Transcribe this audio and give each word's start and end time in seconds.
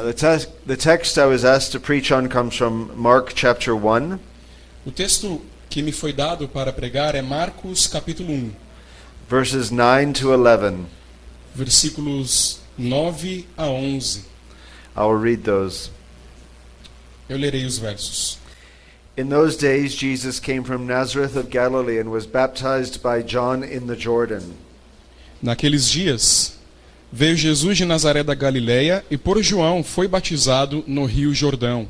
Uh, 0.00 0.04
the, 0.04 0.14
te- 0.14 0.50
the 0.64 0.78
text 0.78 1.18
I 1.18 1.26
was 1.26 1.44
asked 1.44 1.72
to 1.72 1.78
preach 1.80 2.10
on 2.10 2.30
comes 2.30 2.56
from 2.56 2.90
Mark 2.98 3.34
chapter 3.34 3.76
1, 3.76 4.18
O 4.86 4.90
texto 4.90 5.42
que 5.68 5.82
me 5.82 5.92
foi 5.92 6.10
dado 6.10 6.48
para 6.48 6.72
pregar 6.72 7.14
é 7.14 7.20
Marcos 7.20 7.86
capítulo 7.86 8.32
1, 8.32 8.50
verses 9.28 9.70
9 9.70 10.14
to 10.14 10.32
11. 10.32 10.86
versículos 11.54 12.60
9 12.78 13.46
a 13.58 13.66
11. 13.66 14.24
I 14.96 15.02
will 15.04 15.18
read 15.18 15.44
those. 15.44 15.90
Eu 17.28 17.36
lerei 17.36 17.66
os 17.66 17.76
versos. 17.76 18.38
In 19.18 19.28
those 19.28 19.54
days, 19.54 19.94
Jesus 19.94 20.40
came 20.40 20.64
from 20.64 20.86
Nazareth 20.86 21.36
of 21.36 21.50
Galilee 21.50 21.98
and 21.98 22.10
was 22.10 22.26
baptized 22.26 23.02
by 23.02 23.20
John 23.20 23.62
in 23.62 23.86
the 23.86 23.96
Jordan. 23.96 24.54
Naqueles 25.42 25.90
dias, 25.92 26.56
veio 27.12 27.36
Jesus 27.36 27.76
de 27.76 27.84
Nazaré 27.84 28.22
da 28.22 28.34
Galileia 28.34 29.04
e 29.10 29.16
por 29.16 29.42
João 29.42 29.82
foi 29.82 30.06
batizado 30.06 30.84
no 30.86 31.04
rio 31.04 31.34
Jordão. 31.34 31.88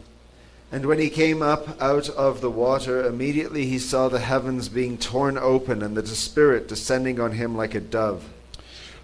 And 0.72 0.86
when 0.86 1.00
he 1.00 1.10
came 1.10 1.42
up 1.42 1.68
out 1.80 2.08
of 2.10 2.40
the 2.40 2.46
water, 2.46 3.06
immediately 3.06 3.64
he 3.64 3.80
saw 3.80 4.08
the 4.08 4.20
heavens 4.20 4.68
being 4.68 4.96
torn 4.96 5.36
open 5.36 5.82
and 5.82 5.94
the 5.94 6.06
Spirit 6.06 6.68
descending 6.68 7.20
on 7.20 7.32
him 7.32 7.56
like 7.56 7.76
a 7.76 7.80
dove. 7.80 8.22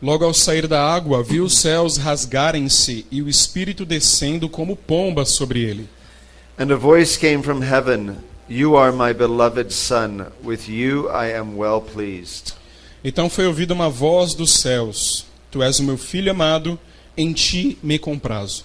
Logo 0.00 0.24
ao 0.24 0.32
sair 0.34 0.68
da 0.68 0.80
água, 0.80 1.22
viu 1.22 1.44
os 1.44 1.58
céus 1.58 1.96
rasgarem-se 1.96 3.04
e 3.10 3.20
o 3.20 3.28
Espírito 3.28 3.84
descendo 3.84 4.48
como 4.48 4.76
pomba 4.76 5.24
sobre 5.24 5.64
ele. 5.64 5.88
And 6.58 6.72
a 6.72 6.76
voice 6.76 7.18
came 7.18 7.42
from 7.42 7.62
heaven 7.62 8.16
You 8.48 8.76
are 8.76 8.92
my 8.92 9.12
beloved 9.12 9.72
Son, 9.72 10.30
with 10.44 10.68
you 10.68 11.08
I 11.10 11.32
am 11.36 11.56
well 11.56 11.80
pleased. 11.80 12.54
Então 13.02 13.28
foi 13.28 13.44
ouvida 13.44 13.74
uma 13.74 13.90
voz 13.90 14.34
dos 14.34 14.60
céus: 14.60 15.26
Tu 15.50 15.62
és 15.62 15.78
o 15.78 15.84
meu 15.84 15.96
filho 15.96 16.30
amado, 16.30 16.78
em 17.16 17.32
ti 17.32 17.78
me 17.82 17.98
comprazo. 17.98 18.64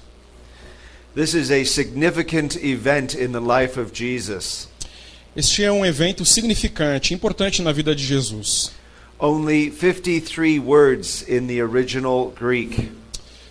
This 1.14 1.34
is 1.34 1.52
a 1.52 1.66
significant 1.66 2.56
event 2.64 3.16
in 3.16 3.32
the 3.34 3.40
life 3.40 3.80
of 3.80 3.92
Jesus. 3.94 4.70
Este 5.36 5.64
é 5.64 5.72
um 5.72 5.86
evento 5.86 6.26
significante, 6.26 7.14
importante 7.14 7.62
na 7.62 7.72
vida 7.72 7.96
de 7.96 8.04
Jesus. 8.04 8.72
Only 9.20 9.70
53 9.70 10.59
words 10.59 11.22
in 11.28 11.48
the 11.48 11.62
original 11.62 12.34
Greek. 12.38 12.92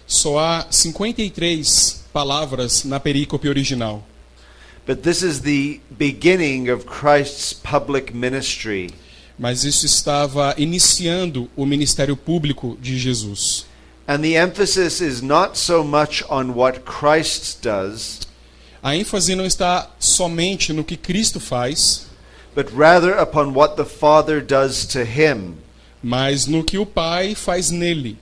Só 0.06 0.38
há 0.38 0.66
53 0.70 2.04
palavras 2.12 2.84
na 2.84 2.98
perícope 2.98 3.48
original. 3.48 4.04
But 4.86 5.02
this 5.02 5.22
is 5.22 5.42
the 5.42 5.80
beginning 5.90 6.68
of 6.68 6.84
Christ's 6.84 7.52
public 7.52 8.12
ministry. 8.12 8.90
Mas 9.40 9.64
isso 9.64 9.86
estava 9.86 10.54
iniciando 10.58 11.48
o 11.56 11.64
ministério 11.64 12.14
público 12.14 12.76
de 12.78 12.98
Jesus. 12.98 13.64
And 14.06 14.20
the 14.20 14.34
emphasis 14.34 15.00
is 15.00 15.22
not 15.22 15.58
so 15.58 15.82
much 15.82 16.22
on 16.28 16.50
what 16.54 16.80
Christ 16.80 17.60
does, 17.62 18.20
A 18.82 18.94
ênfase 18.94 19.34
não 19.34 19.46
está 19.46 19.90
somente 19.98 20.72
no 20.74 20.84
que 20.84 20.96
Cristo 20.96 21.40
faz, 21.40 22.06
but 22.54 22.66
rather 22.76 23.18
upon 23.18 23.52
what 23.54 23.76
the 23.76 23.84
Father 23.84 24.42
does 24.42 24.84
to 24.86 25.00
him. 25.04 25.54
mas 26.02 26.46
no 26.46 26.62
que 26.62 26.76
o 26.76 26.84
Pai 26.84 27.34
faz 27.34 27.70
nele. 27.70 28.18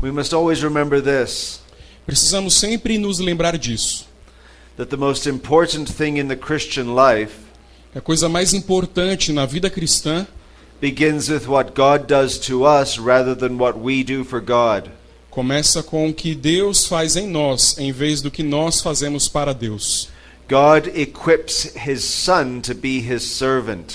We 0.00 0.12
must 0.12 0.32
always 0.32 0.62
remember 0.62 1.02
this 1.02 1.60
Precisamos 2.06 2.54
sempre 2.54 2.96
nos 2.98 3.18
lembrar 3.18 3.58
disso. 3.58 4.06
that 4.76 4.90
the 4.90 4.96
most 4.96 5.26
important 5.28 5.88
thing 5.90 6.18
in 6.18 6.28
the 6.28 6.36
Christian 6.36 6.94
life 6.94 7.32
A 7.94 8.00
coisa 8.00 8.28
mais 8.28 8.54
importante 8.54 9.32
na 9.32 9.44
vida 9.44 9.68
cristã 9.68 10.26
begins 10.80 11.28
with 11.28 11.46
what 11.48 11.72
God 11.74 12.06
does 12.06 12.38
to 12.38 12.64
us 12.64 12.98
rather 12.98 13.34
than 13.34 13.56
what 13.56 13.78
we 13.78 14.04
do 14.04 14.24
for 14.24 14.40
God. 14.40 14.90
começa 15.30 15.82
com 15.82 16.08
o 16.08 16.14
que 16.14 16.34
Deus 16.34 16.86
faz 16.86 17.16
em 17.16 17.26
nós, 17.26 17.76
em 17.78 17.92
vez 17.92 18.20
do 18.20 18.30
que 18.30 18.42
nós 18.42 18.80
fazemos 18.80 19.28
para 19.28 19.52
Deus. 19.52 20.08
God 20.48 20.88
equips 20.94 21.72
his 21.86 22.02
son 22.04 22.60
to 22.60 22.74
be 22.74 22.98
his 22.98 23.22
servant 23.22 23.94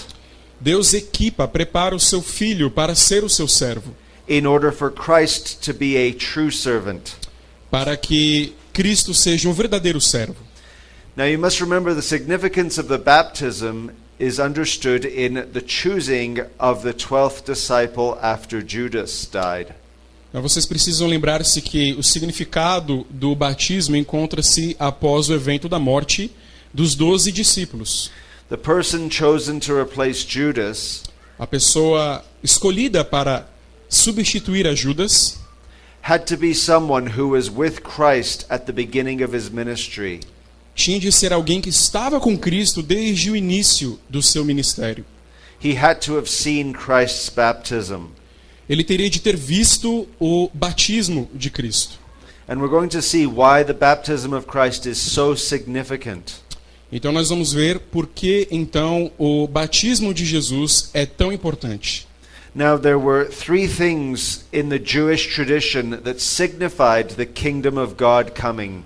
Deus 0.60 0.94
equipa, 0.94 1.48
prepara 1.48 1.96
o 1.96 2.00
seu 2.00 2.22
filho 2.22 2.72
para 2.72 2.96
ser 2.96 3.24
o 3.24 3.30
seu 3.30 3.48
servo, 3.48 3.96
in 4.28 4.46
order 4.46 4.72
for 4.72 4.92
Christ 4.92 5.60
to 5.66 5.74
be 5.74 5.98
a 5.98 6.14
true 6.14 6.52
servant. 6.52 7.12
para 7.70 7.96
que 7.98 8.54
Cristo 8.74 9.14
seja 9.14 9.50
um 9.50 9.54
verdadeiro 9.54 10.02
servo. 10.02 10.38
Now 11.16 11.26
you 11.26 11.38
must 11.38 11.62
remember 11.62 11.94
the 11.94 12.02
significance 12.02 12.78
of 12.78 12.90
the 12.90 12.98
baptism 12.98 13.92
is 14.20 14.38
understood 14.40 15.06
in 15.06 15.48
the 15.54 15.62
choosing 15.62 16.42
of 16.60 16.84
the 16.84 16.94
12th 16.94 17.46
disciple 17.46 18.18
after 18.22 18.62
Judas 18.62 19.26
died. 19.26 19.74
Mas 20.34 20.44
vocês 20.44 20.66
precisam 20.66 21.08
lembrar-se 21.08 21.62
que 21.62 21.94
o 21.94 22.04
significado 22.04 23.08
do 23.10 23.34
batismo 23.34 23.96
encontra-se 23.96 24.76
após 24.78 25.30
o 25.30 25.34
evento 25.34 25.70
da 25.70 25.80
morte 25.80 26.30
dos 26.74 26.96
doze 26.96 27.32
discípulos. 27.32 28.12
The 28.50 28.58
person 28.58 29.10
chosen 29.10 29.60
to 29.60 29.74
replace 29.74 30.26
Judas 30.28 31.04
A 31.38 31.46
pessoa 31.46 32.24
escolhida 32.42 33.04
para 33.04 33.46
substituir 33.90 34.68
a 34.68 34.74
Judas 34.74 35.38
had 36.02 36.26
to 36.28 36.38
be 36.38 36.54
someone 36.54 37.18
who 37.18 37.30
was 37.30 37.50
with 37.50 37.82
Christ 37.84 38.46
at 38.50 38.66
the 38.66 38.72
beginning 38.72 39.22
of 39.22 39.36
his 39.36 39.50
ministry. 39.50 40.22
Tinha 40.76 41.00
de 41.00 41.12
ser 41.12 41.32
alguém 41.32 41.62
que 41.62 41.70
estava 41.70 42.20
com 42.20 42.38
Cristo 42.38 42.84
desde 42.84 43.32
o 43.32 43.36
início 43.36 43.98
do 44.10 44.22
seu 44.22 44.44
ministério. 44.44 45.06
He 45.64 45.76
had 45.76 45.96
to 46.02 46.18
have 46.18 46.30
seen 46.30 46.74
Christ's 46.74 47.30
baptism. 47.30 48.10
Ele 48.70 48.84
teria 48.84 49.10
de 49.10 49.22
ter 49.22 49.36
visto 49.36 50.08
o 50.20 50.50
batismo 50.54 51.30
de 51.34 51.50
Cristo. 51.50 51.98
And 52.48 52.58
we're 52.58 52.70
going 52.70 52.90
to 52.90 53.02
see 53.02 53.26
why 53.26 53.64
the 53.66 53.74
baptism 53.74 54.34
of 54.34 54.46
Christ 54.46 54.86
is 54.86 54.98
so 54.98 55.36
significant. 55.36 56.44
Então 56.92 57.12
nós 57.12 57.30
vamos 57.30 57.54
ver 57.54 57.80
por 57.80 58.06
que 58.06 58.48
então 58.52 59.12
o 59.18 59.48
batismo 59.48 60.14
de 60.14 60.26
Jesus 60.26 60.90
é 60.94 61.06
tão 61.06 61.32
importante. 61.32 62.08
Now, 62.54 62.78
there 62.78 62.98
were 62.98 63.26
three 63.26 63.68
things 63.68 64.46
in 64.54 64.70
the 64.70 64.80
Jewish 64.80 65.28
tradition 65.28 66.02
that 66.04 66.22
signified 66.22 67.16
the 67.18 67.26
kingdom 67.26 67.78
of 67.78 67.96
God 67.98 68.32
coming. 68.34 68.86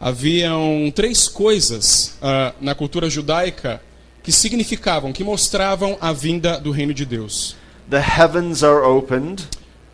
Haviam 0.00 0.90
três 0.94 1.28
coisas 1.28 2.16
ah, 2.22 2.54
na 2.60 2.74
cultura 2.74 3.10
judaica 3.10 3.82
que 4.22 4.32
significavam, 4.32 5.12
que 5.12 5.22
mostravam 5.22 5.98
a 6.00 6.10
vinda 6.12 6.58
do 6.58 6.70
reino 6.70 6.94
de 6.94 7.04
Deus. 7.04 7.54
The 7.88 7.98
heavens 7.98 8.62
are 8.62 8.84
opened, 8.84 9.42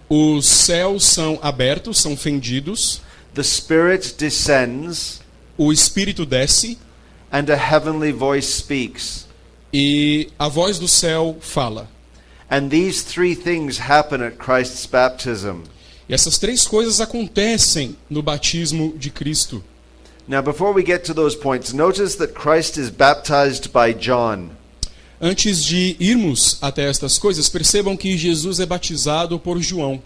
Os 0.09 0.47
céus 0.47 1.05
são 1.05 1.39
abertos, 1.43 1.99
são 1.99 2.17
fendidos, 2.17 3.01
the 3.35 3.43
Spirit 3.43 4.15
descends, 4.17 5.21
o 5.59 5.73
Espírito 5.73 6.25
desce 6.25 6.79
and 7.33 7.47
a 7.53 7.57
heavenly 7.57 8.13
voice 8.13 8.47
speaks. 8.47 9.27
e 9.73 10.29
a 10.39 10.47
voz 10.49 10.79
do 10.79 10.87
céu 10.87 11.37
fala. 11.41 11.91
And 12.49 12.69
these 12.69 13.03
three 13.03 13.35
things 13.35 13.81
happen 13.81 14.23
at 14.23 14.37
Christ's 14.37 14.87
baptism. 14.87 15.63
E 16.09 16.15
essas 16.15 16.39
três 16.39 16.65
coisas 16.65 17.01
acontecem 17.01 17.97
no 18.09 18.23
batismo 18.23 18.95
de 18.97 19.11
Cristo. 19.11 19.65
Now, 20.29 20.43
before 20.43 20.73
we 20.73 20.83
get 20.83 21.05
to 21.05 21.15
those 21.15 21.37
points, 21.37 21.73
notice 21.73 22.17
that 22.17 22.35
Christ 22.35 22.77
is 22.77 22.91
baptized 22.91 23.73
by 23.73 23.93
John. 23.93 24.57
Antes 25.21 25.65
de 25.65 25.97
irmos 26.01 26.59
até 26.61 26.89
estas 26.91 27.17
coisas, 27.17 27.49
percebam 27.49 27.97
que 27.97 28.19
Jesus 28.19 28.59
é 28.59 28.67
batizado 28.67 29.39
por 29.39 29.61
João. 29.61 30.03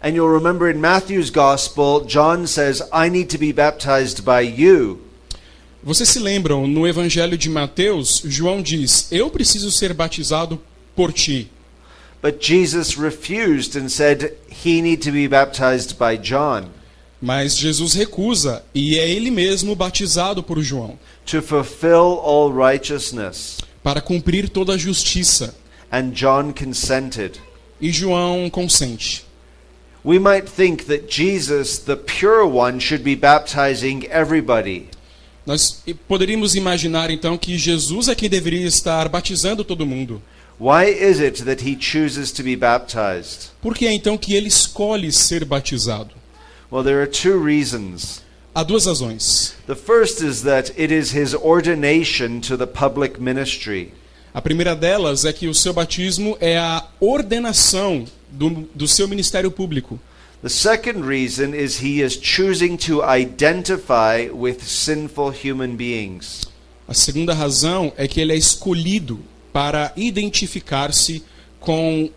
And 0.00 0.10
you'll 0.14 0.32
remember 0.32 0.70
in 0.70 0.80
Matthew's 0.80 1.30
gospel, 1.30 2.04
John 2.06 2.46
says, 2.46 2.80
I 2.92 3.08
need 3.08 3.28
to 3.30 3.38
be 3.38 3.52
baptized 3.52 4.24
by 4.24 4.42
you. 4.42 5.00
Vocês 5.82 6.10
se 6.10 6.20
lembram, 6.20 6.68
no 6.68 6.86
Evangelho 6.86 7.36
de 7.36 7.50
Mateus, 7.50 8.22
João 8.24 8.62
diz: 8.62 9.10
Eu 9.10 9.30
preciso 9.30 9.72
ser 9.72 9.92
batizado 9.92 10.60
por 10.94 11.12
ti. 11.12 11.50
But 12.22 12.40
Jesus 12.40 12.96
refused 12.96 13.76
and 13.76 13.88
said 13.88 14.32
he 14.48 14.80
need 14.80 15.02
to 15.02 15.10
be 15.10 15.26
baptized 15.26 15.96
by 15.98 16.16
John 16.16 16.75
Mas 17.20 17.56
Jesus 17.56 17.94
recusa 17.94 18.64
e 18.74 18.98
é 18.98 19.08
ele 19.08 19.30
mesmo 19.30 19.74
batizado 19.74 20.42
por 20.42 20.60
João, 20.62 20.98
to 21.24 21.40
fulfill 21.40 22.20
all 22.22 22.52
righteousness. 22.52 23.58
para 23.82 24.00
cumprir 24.00 24.48
toda 24.48 24.74
a 24.74 24.78
justiça. 24.78 25.54
And 25.90 26.10
John 26.10 26.52
consented. 26.52 27.40
E 27.80 27.90
João 27.92 28.50
consente. 28.50 29.24
We 30.04 30.18
might 30.18 30.50
think 30.50 30.84
that 30.86 31.04
Jesus, 31.08 31.78
the 31.78 31.96
pure 31.96 32.44
one, 32.44 32.80
should 32.80 33.02
be 33.02 33.16
baptizing 33.16 34.06
everybody. 34.10 34.88
Nós 35.46 35.82
poderíamos 36.08 36.54
imaginar 36.54 37.10
então 37.10 37.38
que 37.38 37.56
Jesus 37.56 38.08
é 38.08 38.14
quem 38.14 38.28
deveria 38.28 38.66
estar 38.66 39.08
batizando 39.08 39.64
todo 39.64 39.86
mundo. 39.86 40.20
Why 40.58 40.90
is 40.90 41.20
it 41.20 41.44
that 41.44 41.62
he 41.62 41.76
chooses 41.78 42.32
to 42.32 42.42
be 42.42 42.56
baptized? 42.56 43.50
Por 43.62 43.74
que 43.74 43.86
é 43.86 43.92
então 43.92 44.18
que 44.18 44.34
ele 44.34 44.48
escolhe 44.48 45.12
ser 45.12 45.44
batizado? 45.44 46.10
Well, 46.70 46.82
there 46.82 47.00
are 47.00 47.06
two 47.06 47.38
reasons. 47.38 48.22
Há 48.54 48.64
duas 48.64 48.86
razões. 48.86 49.54
The 49.66 49.76
first 49.76 50.20
is 50.20 50.42
that 50.42 50.72
it 50.76 50.92
is 50.92 51.14
his 51.14 51.34
ordination 51.34 52.40
to 52.42 52.56
the 52.56 52.66
public 52.66 53.20
ministry. 53.20 53.92
A 54.34 54.40
primeira 54.42 54.74
delas 54.74 55.24
é 55.24 55.32
que 55.32 55.46
o 55.46 55.54
seu 55.54 55.72
batismo 55.72 56.36
é 56.40 56.58
a 56.58 56.84
ordenação 56.98 58.04
do, 58.30 58.68
do 58.74 58.88
seu 58.88 59.06
ministério 59.06 59.50
público. 59.50 60.00
The 60.42 60.48
second 60.48 61.06
reason 61.06 61.54
is 61.54 61.82
he 61.82 62.02
is 62.02 62.18
choosing 62.20 62.76
to 62.78 63.02
identify 63.02 64.28
with 64.30 64.62
sinful 64.62 65.32
human 65.32 65.76
beings. 65.76 66.46
A 66.88 66.94
segunda 66.94 67.32
razão 67.32 67.92
é 67.96 68.08
que 68.08 68.20
ele 68.20 68.32
é 68.32 68.36
escolhido 68.36 69.20
para 69.52 69.92
identificar-se 69.96 71.22
com 71.60 72.10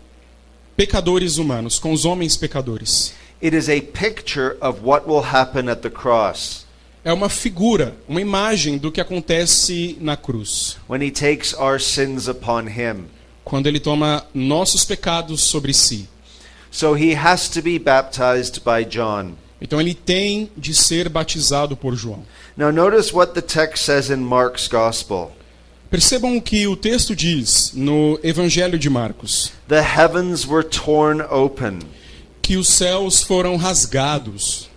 pecadores 0.76 1.38
humanos, 1.38 1.78
com 1.78 1.92
os 1.92 2.04
homens 2.04 2.36
pecadores. 2.36 3.14
It 3.42 3.56
is 3.56 3.68
a 3.68 3.80
picture 3.80 4.56
of 4.60 4.82
what 4.82 5.08
will 5.08 5.22
happen 5.32 5.68
at 5.68 5.80
the 5.82 5.90
cross 5.90 6.66
É 7.02 7.12
uma 7.12 7.30
figura, 7.30 7.96
uma 8.06 8.20
imagem 8.20 8.76
do 8.76 8.92
que 8.92 9.00
acontece 9.00 9.96
na 10.00 10.16
cruz, 10.16 10.76
when 10.86 11.02
he 11.02 11.10
takes 11.10 11.54
our 11.54 11.80
sins 11.80 12.28
upon 12.28 12.68
him. 12.68 13.06
quando 13.42 13.66
ele 13.66 13.80
toma 13.80 14.24
nossos 14.34 14.84
pecados 14.84 15.40
sobre 15.40 15.72
si. 15.72 16.08
So 16.70 16.94
he 16.94 17.14
has 17.14 17.48
to 17.48 17.62
be 17.62 17.78
baptized 17.78 18.60
by 18.62 18.84
John. 18.84 19.32
Então 19.60 19.80
ele 19.80 19.94
tem 19.94 20.50
de 20.56 20.74
ser 20.74 21.08
batizado 21.08 21.76
por 21.76 21.96
João. 21.96 22.22
Now, 22.56 22.70
notice 22.70 23.14
what 23.14 23.32
the 23.32 23.42
text 23.42 23.84
says 23.84 24.10
in 24.10 24.18
Mark's 24.18 24.68
Gospel 24.68 25.32
Percebam 25.90 26.36
o 26.36 26.42
que 26.42 26.68
o 26.68 26.76
texto 26.76 27.16
diz 27.16 27.72
no 27.74 28.20
Evangelho 28.22 28.78
de 28.78 28.88
Marcos: 28.88 29.50
The 29.66 29.82
heavens 29.82 30.46
were 30.46 30.62
torn 30.62 31.20
open. 31.28 31.80
Que 32.50 32.56
os 32.56 32.68
céus 32.68 33.22
foram 33.22 33.54
rasgados. 33.54 34.68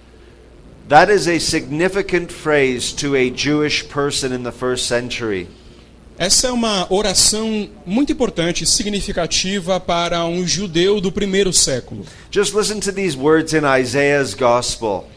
That 0.89 1.11
is 1.11 1.27
a 1.27 1.39
significant 1.39 2.31
phrase 2.31 2.93
to 2.97 3.15
a 3.15 3.31
Jewish 3.35 3.87
person 3.87 4.31
in 4.31 4.43
the 4.43 4.51
first 4.51 4.85
century. 4.85 5.47
Essa 6.15 6.49
é 6.49 6.51
uma 6.51 6.85
oração 6.93 7.67
muito 7.83 8.11
importante, 8.11 8.63
significativa 8.67 9.79
para 9.79 10.23
um 10.23 10.45
judeu 10.45 11.01
do 11.01 11.11
primeiro 11.11 11.51
século. 11.51 12.05
Just 12.29 12.53
listen 12.53 12.79
to 12.79 12.91
these 12.91 13.17
words 13.17 13.53
in 13.53 13.61
Isaiah's 13.65 14.35
Gospel. 14.35 15.07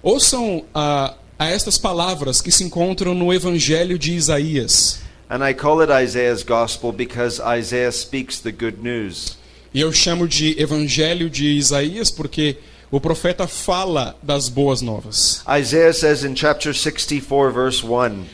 Ouçam 0.00 0.64
a, 0.72 1.14
a 1.36 1.48
estas 1.48 1.76
palavras 1.76 2.40
que 2.40 2.52
se 2.52 2.62
encontram 2.62 3.16
no 3.16 3.34
Evangelho 3.34 3.98
de 3.98 4.14
Isaías. 4.14 5.00
And 5.28 5.44
I 5.44 5.54
call 5.54 5.82
it 5.82 5.90
Isaiah's 5.90 6.44
Gospel 6.44 6.92
because 6.92 7.42
Isaiah 7.42 7.90
speaks 7.90 8.38
the 8.38 8.52
good 8.52 8.80
news. 8.80 9.37
E 9.72 9.80
eu 9.80 9.92
chamo 9.92 10.26
de 10.26 10.60
Evangelho 10.60 11.28
de 11.28 11.46
Isaías 11.46 12.10
porque 12.10 12.56
o 12.90 13.00
profeta 13.00 13.46
fala 13.46 14.16
das 14.22 14.48
boas 14.48 14.80
novas. 14.80 15.42
Isaiah 15.48 15.92
says 15.92 16.24
in 16.24 16.34
chapter 16.34 16.74
64, 16.74 17.52
verse 17.52 17.84
1, 17.84 18.24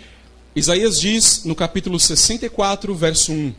Isaías 0.55 1.01
diz 1.01 1.45
no 1.45 1.55
capítulo 1.55 1.99
64, 1.99 2.95
verso 2.95 3.33
1: 3.33 3.55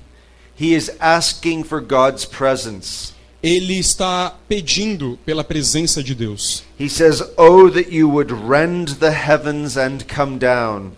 he 0.55 0.73
is 0.73 0.89
asking 1.01 1.65
for 1.65 1.81
God's 1.81 2.25
presence. 2.25 3.13
Ele 3.43 3.77
está 3.77 4.33
pedindo 4.47 5.19
pela 5.25 5.43
presença 5.43 6.01
de 6.01 6.15
Deus. 6.15 6.63
He 6.79 6.89
says, 6.89 7.21
Oh, 7.37 7.69
that 7.69 7.91
you 7.91 8.09
would 8.09 8.31
rend 8.31 8.99
the 8.99 9.11
heavens 9.11 9.77
and 9.77 10.07
come 10.07 10.39
down. 10.39 10.93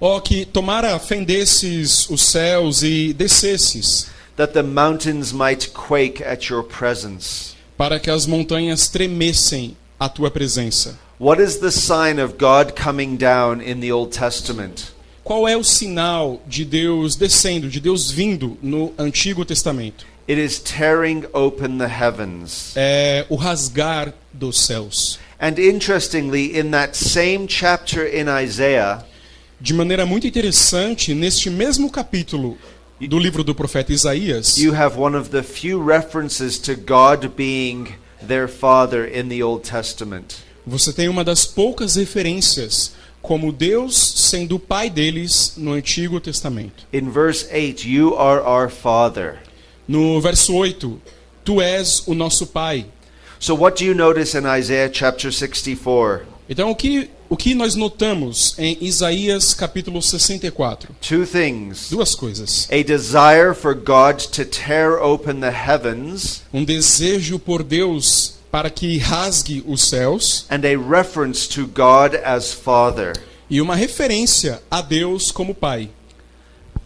Ó, 0.00 0.20
que 0.20 0.44
tomara 0.44 0.96
fendesses 1.00 2.08
os 2.10 2.20
céus 2.20 2.82
e 2.82 3.12
descesses, 3.12 4.08
that 4.38 4.54
the 4.54 4.62
mountains 4.62 5.34
might 5.34 5.74
quake 5.74 6.22
at 6.22 6.48
your 6.48 6.62
presence. 6.62 7.54
para 7.76 8.00
que 8.00 8.10
as 8.10 8.26
montanhas 8.26 8.88
tremessem 8.88 9.76
à 10.00 10.08
tua 10.08 10.30
presença. 10.30 10.98
What 11.18 11.42
is 11.42 11.58
the 11.58 11.70
sign 11.70 12.20
of 12.20 12.34
God 12.38 12.72
coming 12.74 13.16
down 13.16 13.60
in 13.60 13.80
the 13.80 13.92
Old 13.92 14.16
Testament? 14.16 14.92
Qual 15.22 15.46
é 15.46 15.56
o 15.56 15.62
sinal 15.62 16.40
de 16.46 16.64
Deus 16.64 17.14
descendo, 17.16 17.68
de 17.68 17.80
Deus 17.80 18.10
vindo 18.10 18.56
no 18.62 18.94
Antigo 18.96 19.44
Testamento? 19.44 20.06
It 20.28 20.40
is 20.40 20.58
tearing 20.58 21.24
open 21.32 21.78
the 21.78 21.88
heavens. 21.88 22.72
É 22.76 23.26
o 23.28 23.34
rasgar 23.34 24.14
dos 24.32 24.60
céus. 24.60 25.18
And 25.40 25.58
interestingly, 25.58 26.58
in 26.58 26.70
that 26.70 26.96
same 26.96 27.46
chapter 27.48 28.06
in 28.06 28.26
Isaiah, 28.28 29.04
De 29.60 29.74
maneira 29.74 30.06
muito 30.06 30.24
interessante, 30.24 31.12
neste 31.14 31.50
mesmo 31.50 31.90
capítulo 31.90 32.56
do 33.06 33.18
livro 33.18 33.44
do 33.44 33.54
profeta 33.54 33.92
Isaías, 33.92 34.58
you 34.58 34.74
have 34.74 34.98
one 34.98 35.16
of 35.16 35.30
the 35.30 35.42
few 35.42 35.80
references 35.80 36.58
to 36.58 36.74
God 36.74 37.36
being 37.36 37.94
their 38.20 38.48
father 38.48 39.04
in 39.04 39.28
the 39.28 39.42
Old 39.42 39.62
Testament. 39.62 40.42
você 40.66 40.92
tem 40.92 41.08
uma 41.08 41.24
das 41.24 41.46
poucas 41.46 41.96
referências 41.96 42.92
como 43.22 43.52
Deus 43.52 43.96
sendo 43.96 44.56
o 44.56 44.58
pai 44.58 44.90
deles 44.90 45.54
no 45.56 45.72
Antigo 45.72 46.20
Testamento. 46.20 46.86
In 46.92 47.10
verse 47.10 47.46
8, 47.52 47.88
you 47.88 48.14
are 48.16 48.40
our 48.40 48.70
father. 48.70 49.38
No 49.86 50.20
verso 50.20 50.54
8, 50.54 51.00
tu 51.44 51.60
és 51.60 52.02
o 52.06 52.14
nosso 52.14 52.46
pai. 52.46 52.86
So, 53.40 53.54
what 53.54 53.78
do 53.78 53.84
you 53.84 53.94
notice 53.94 54.36
in 54.36 54.44
Isaiah 54.46 54.90
chapter 54.92 55.32
64? 55.32 56.26
Então, 56.48 56.70
o 56.70 56.74
que, 56.74 57.08
o 57.28 57.36
que 57.36 57.54
nós 57.54 57.74
notamos 57.74 58.54
em 58.58 58.78
Isaías 58.80 59.52
capítulo 59.54 60.00
64? 60.00 60.94
Two 61.00 61.26
things. 61.26 61.90
Duas 61.90 62.14
coisas. 62.14 62.68
A 62.70 62.82
desire 62.82 63.54
for 63.54 63.74
God 63.74 64.18
to 64.32 64.44
tear 64.44 65.00
open 65.02 65.40
the 65.40 65.50
heavens 65.50 66.42
Um 66.52 66.64
desejo 66.64 67.38
por 67.38 67.62
Deus 67.62 68.34
para 68.50 68.70
que 68.70 68.96
rasgue 68.98 69.62
os 69.66 69.82
céus 69.88 70.46
and 70.50 70.62
a 70.64 70.76
reference 70.76 71.46
to 71.48 71.66
God 71.66 72.14
as 72.24 72.52
Father. 72.52 73.12
e 73.50 73.60
uma 73.60 73.76
referência 73.76 74.62
a 74.70 74.80
Deus 74.80 75.30
como 75.30 75.54
Pai. 75.54 75.90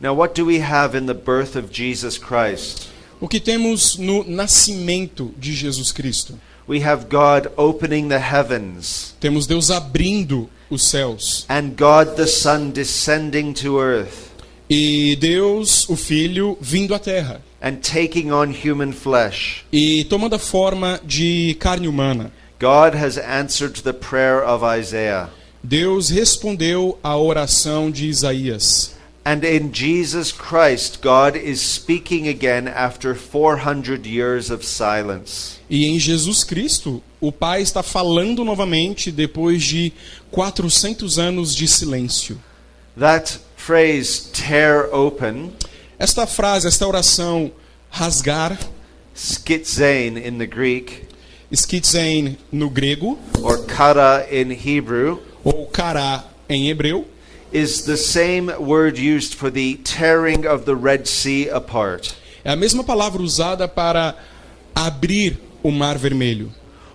Now, 0.00 0.16
what 0.16 0.34
do 0.34 0.44
we 0.46 0.60
have 0.60 0.98
in 0.98 1.06
the 1.06 1.14
birth 1.14 1.54
of 1.56 1.68
Jesus 1.72 2.18
Christ? 2.18 2.88
O 3.20 3.28
que 3.28 3.38
temos 3.38 3.96
no 3.96 4.24
nascimento 4.24 5.32
de 5.38 5.52
Jesus 5.54 5.92
Cristo? 5.92 6.36
We 6.66 6.80
have 6.80 7.08
God 7.08 7.50
opening 7.56 8.08
the 8.08 8.18
heavens 8.18 9.14
Temos 9.20 9.46
Deus 9.46 9.70
abrindo 9.70 10.48
os 10.70 10.82
céus 10.82 11.44
and 11.48 11.70
God 11.76 12.16
the 12.16 12.26
Son 12.26 12.70
descending 12.70 13.52
to 13.54 13.78
earth 13.78 14.30
e 14.70 15.16
Deus, 15.16 15.86
o 15.90 15.96
Filho, 15.96 16.56
vindo 16.60 16.94
à 16.94 16.98
terra 16.98 17.42
and 17.60 17.76
taking 17.82 18.30
on 18.32 18.46
human 18.50 18.92
flesh. 18.92 19.64
e 19.72 20.04
tomando 20.04 20.34
a 20.34 20.38
forma 20.38 20.98
de 21.04 21.54
carne 21.60 21.86
humana. 21.88 22.32
God 22.58 22.94
has 22.94 23.18
answered 23.18 23.82
the 23.82 23.92
prayer 23.92 24.42
of 24.42 24.62
Isaiah. 24.64 25.28
Deus 25.62 26.08
respondeu 26.10 26.98
à 27.02 27.16
oração 27.16 27.90
de 27.90 28.06
Isaías. 28.08 28.96
And 29.24 29.44
in 29.44 29.72
Jesus 29.72 30.32
Christ, 30.32 31.00
God 31.00 31.36
is 31.36 31.60
speaking 31.60 32.26
again 32.26 32.66
after 32.66 33.14
400 33.14 34.04
years 34.04 34.50
of 34.50 34.64
silence. 34.64 35.60
E 35.70 35.86
em 35.86 35.98
Jesus 35.98 36.42
Cristo, 36.42 37.00
o 37.20 37.30
Pai 37.30 37.62
está 37.62 37.82
falando 37.82 38.44
novamente 38.44 39.12
depois 39.12 39.62
de 39.62 39.92
400 40.32 41.18
anos 41.18 41.54
de 41.54 41.68
silêncio. 41.68 42.36
That 42.98 43.38
phrase, 43.56 44.30
tear 44.32 44.92
open, 44.92 45.52
Esta 46.02 46.26
frase, 46.26 46.66
esta 46.66 46.84
oração, 46.84 47.52
rasgar, 47.88 48.58
skitzein 49.14 50.16
in 50.18 50.36
the 50.36 50.46
Greek, 50.48 51.06
skitzein 51.52 52.36
no 52.50 52.68
grego, 52.68 53.16
or 53.40 53.64
kara 53.66 54.26
in 54.28 54.50
Hebrew, 54.50 55.20
ou 55.44 55.66
kará 55.66 56.24
em 56.48 56.68
hebreu, 56.68 57.06
is 57.52 57.84
the 57.84 57.96
same 57.96 58.50
word 58.58 58.98
used 58.98 59.34
for 59.34 59.50
the 59.50 59.76
tearing 59.84 60.46
of 60.46 60.64
the 60.64 60.74
Red 60.74 61.06
Sea 61.06 61.48
apart, 61.50 62.14
é 62.44 62.50
a 62.50 62.56
mesma 62.56 62.82
palavra 62.82 63.22
usada 63.22 63.68
para 63.68 64.16
abrir 64.74 65.38
o 65.62 65.70
mar 65.70 65.98
vermelho, 65.98 66.50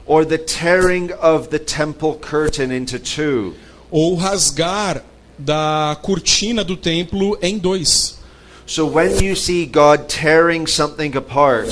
or 0.05 0.25
the 0.25 0.37
tearing 0.37 1.11
of 1.21 1.49
the 1.49 1.59
temple 1.59 2.15
curtain 2.15 2.71
into 2.71 2.99
two, 2.99 3.53
ou 3.91 4.15
rasgar 4.15 5.03
da 5.37 5.97
cortina 6.01 6.63
do 6.63 6.75
templo 6.75 7.37
em 7.41 7.57
dois. 7.57 8.17
So 8.65 8.85
when 8.85 9.23
you 9.23 9.35
see 9.35 9.65
God 9.65 10.07
tearing 10.09 10.67
something 10.67 11.15
apart, 11.15 11.69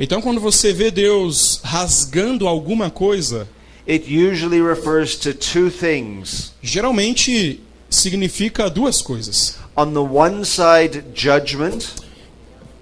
Então, 0.00 0.22
quando 0.22 0.40
você 0.40 0.72
vê 0.72 0.92
Deus 0.92 1.60
rasgando 1.64 2.46
alguma 2.46 2.88
coisa, 2.88 3.48
it 3.88 4.06
usually 4.08 4.60
refers 4.60 5.16
to 5.16 5.32
two 5.34 5.70
things. 5.70 6.52
geralmente 6.62 7.60
significa 7.90 8.68
duas 8.70 9.00
coisas. 9.02 9.56
On 9.76 9.86
the 9.92 9.98
one 10.00 10.44
side, 10.44 11.04
judgment, 11.14 11.86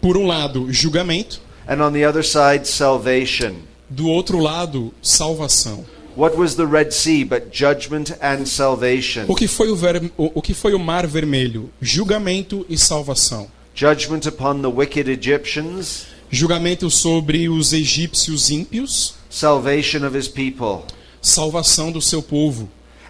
Por 0.00 0.16
um 0.16 0.26
lado, 0.26 0.72
julgamento, 0.72 1.40
and 1.68 1.80
on 1.82 1.92
the 1.92 2.06
other 2.06 2.22
side, 2.24 2.66
salvation. 2.66 3.56
do 3.88 4.08
outro 4.08 4.38
lado, 4.38 4.92
salvação. 5.02 5.84
What 6.16 6.36
was 6.36 6.54
the 6.54 6.64
Red 6.64 6.92
Sea 6.92 7.24
but 7.24 7.50
judgment 7.52 8.12
and 8.22 8.46
salvation? 8.46 9.24
O 9.28 9.34
que 9.34 9.46
foi 9.46 9.68
o, 9.70 9.76
ver- 9.76 10.10
o- 10.16 10.40
que 10.40 10.54
foi 10.54 10.72
o 10.74 10.78
mar 10.78 11.06
vermelho? 11.06 11.70
Julgamento 11.80 12.64
e 12.70 12.78
salvação. 12.78 13.48
Judgment 13.74 14.26
upon 14.26 14.62
the 14.62 14.68
wicked 14.68 15.10
Egyptians, 15.10 16.06
Julgamento 16.30 16.90
sobre 16.90 17.48
os 17.48 17.72
egípcios 17.72 18.50
ímpios, 18.50 19.14
salvation 19.28 20.06
of 20.06 20.16
his 20.16 20.26
people. 20.26 20.82
salvação 21.20 21.92
do 21.92 22.00
seu 22.00 22.22
povo. 22.22 22.68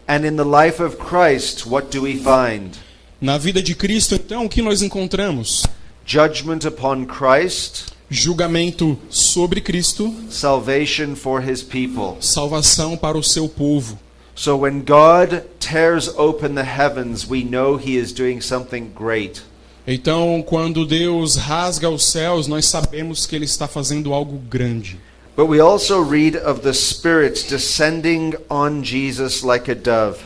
And 0.09 0.25
in 0.25 0.37
the 0.37 0.45
life 0.45 0.83
of 0.83 0.97
Christ, 0.99 1.67
what 1.67 1.91
do 1.91 2.03
we 2.03 2.17
find? 2.17 2.77
Na 3.21 3.39
vida 3.39 3.63
de 3.63 3.75
Cristo, 3.75 4.15
então, 4.15 4.45
o 4.45 4.49
que 4.49 4.63
nós 4.63 4.83
encontramos? 4.83 5.65
Judgment 6.05 6.67
upon 6.67 7.07
Christ 7.07 7.97
julgamento 8.09 8.97
sobre 9.11 9.61
Cristo, 9.61 10.15
salvation 10.31 11.15
for 11.17 11.43
his 11.43 11.63
people. 11.63 12.17
salvação 12.21 12.97
para 12.97 13.19
o 13.19 13.23
seu 13.23 13.49
povo. 13.49 13.99
So 14.35 14.57
when 14.57 14.81
God 14.81 15.45
tears 15.59 16.09
open 16.17 16.55
the 16.55 16.65
heavens, 16.65 17.27
we 17.29 17.43
know 17.43 17.77
he 17.77 17.97
is 17.97 18.13
doing 18.13 18.41
something 18.41 18.91
great. 18.95 19.43
Então, 19.87 20.43
quando 20.47 20.85
Deus 20.85 21.37
rasga 21.37 21.89
os 21.89 22.05
céus, 22.05 22.47
nós 22.47 22.67
sabemos 22.67 23.25
que 23.25 23.35
ele 23.35 23.45
está 23.45 23.67
fazendo 23.67 24.13
algo 24.13 24.37
grande. 24.37 24.99
But 25.37 25.49
we 25.49 25.61
also 25.61 26.01
read 26.01 26.35
of 26.35 26.63
the 26.63 26.73
Spirit 26.73 27.45
descending 27.51 28.37
on 28.49 28.83
Jesus 28.83 29.45
like 29.45 29.71
a 29.71 29.75
dove. 29.75 30.19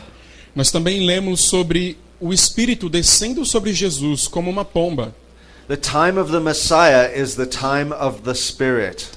Nós 0.55 0.71
também 0.71 1.05
lemos 1.05 1.41
sobre 1.41 1.99
o 2.21 2.33
Espírito 2.33 2.89
descendo 2.89 3.45
sobre 3.45 3.73
Jesus 3.73 4.29
como 4.29 4.49
uma 4.49 4.65
pomba. 4.65 5.13
The 5.67 5.77
time 5.77 6.17
of 6.17 6.31
the 6.31 6.39
Messiah 6.39 7.11
is 7.13 7.35
the 7.35 7.47
time 7.47 7.93
of 7.93 8.23
the 8.23 8.35
Spirit. 8.35 9.09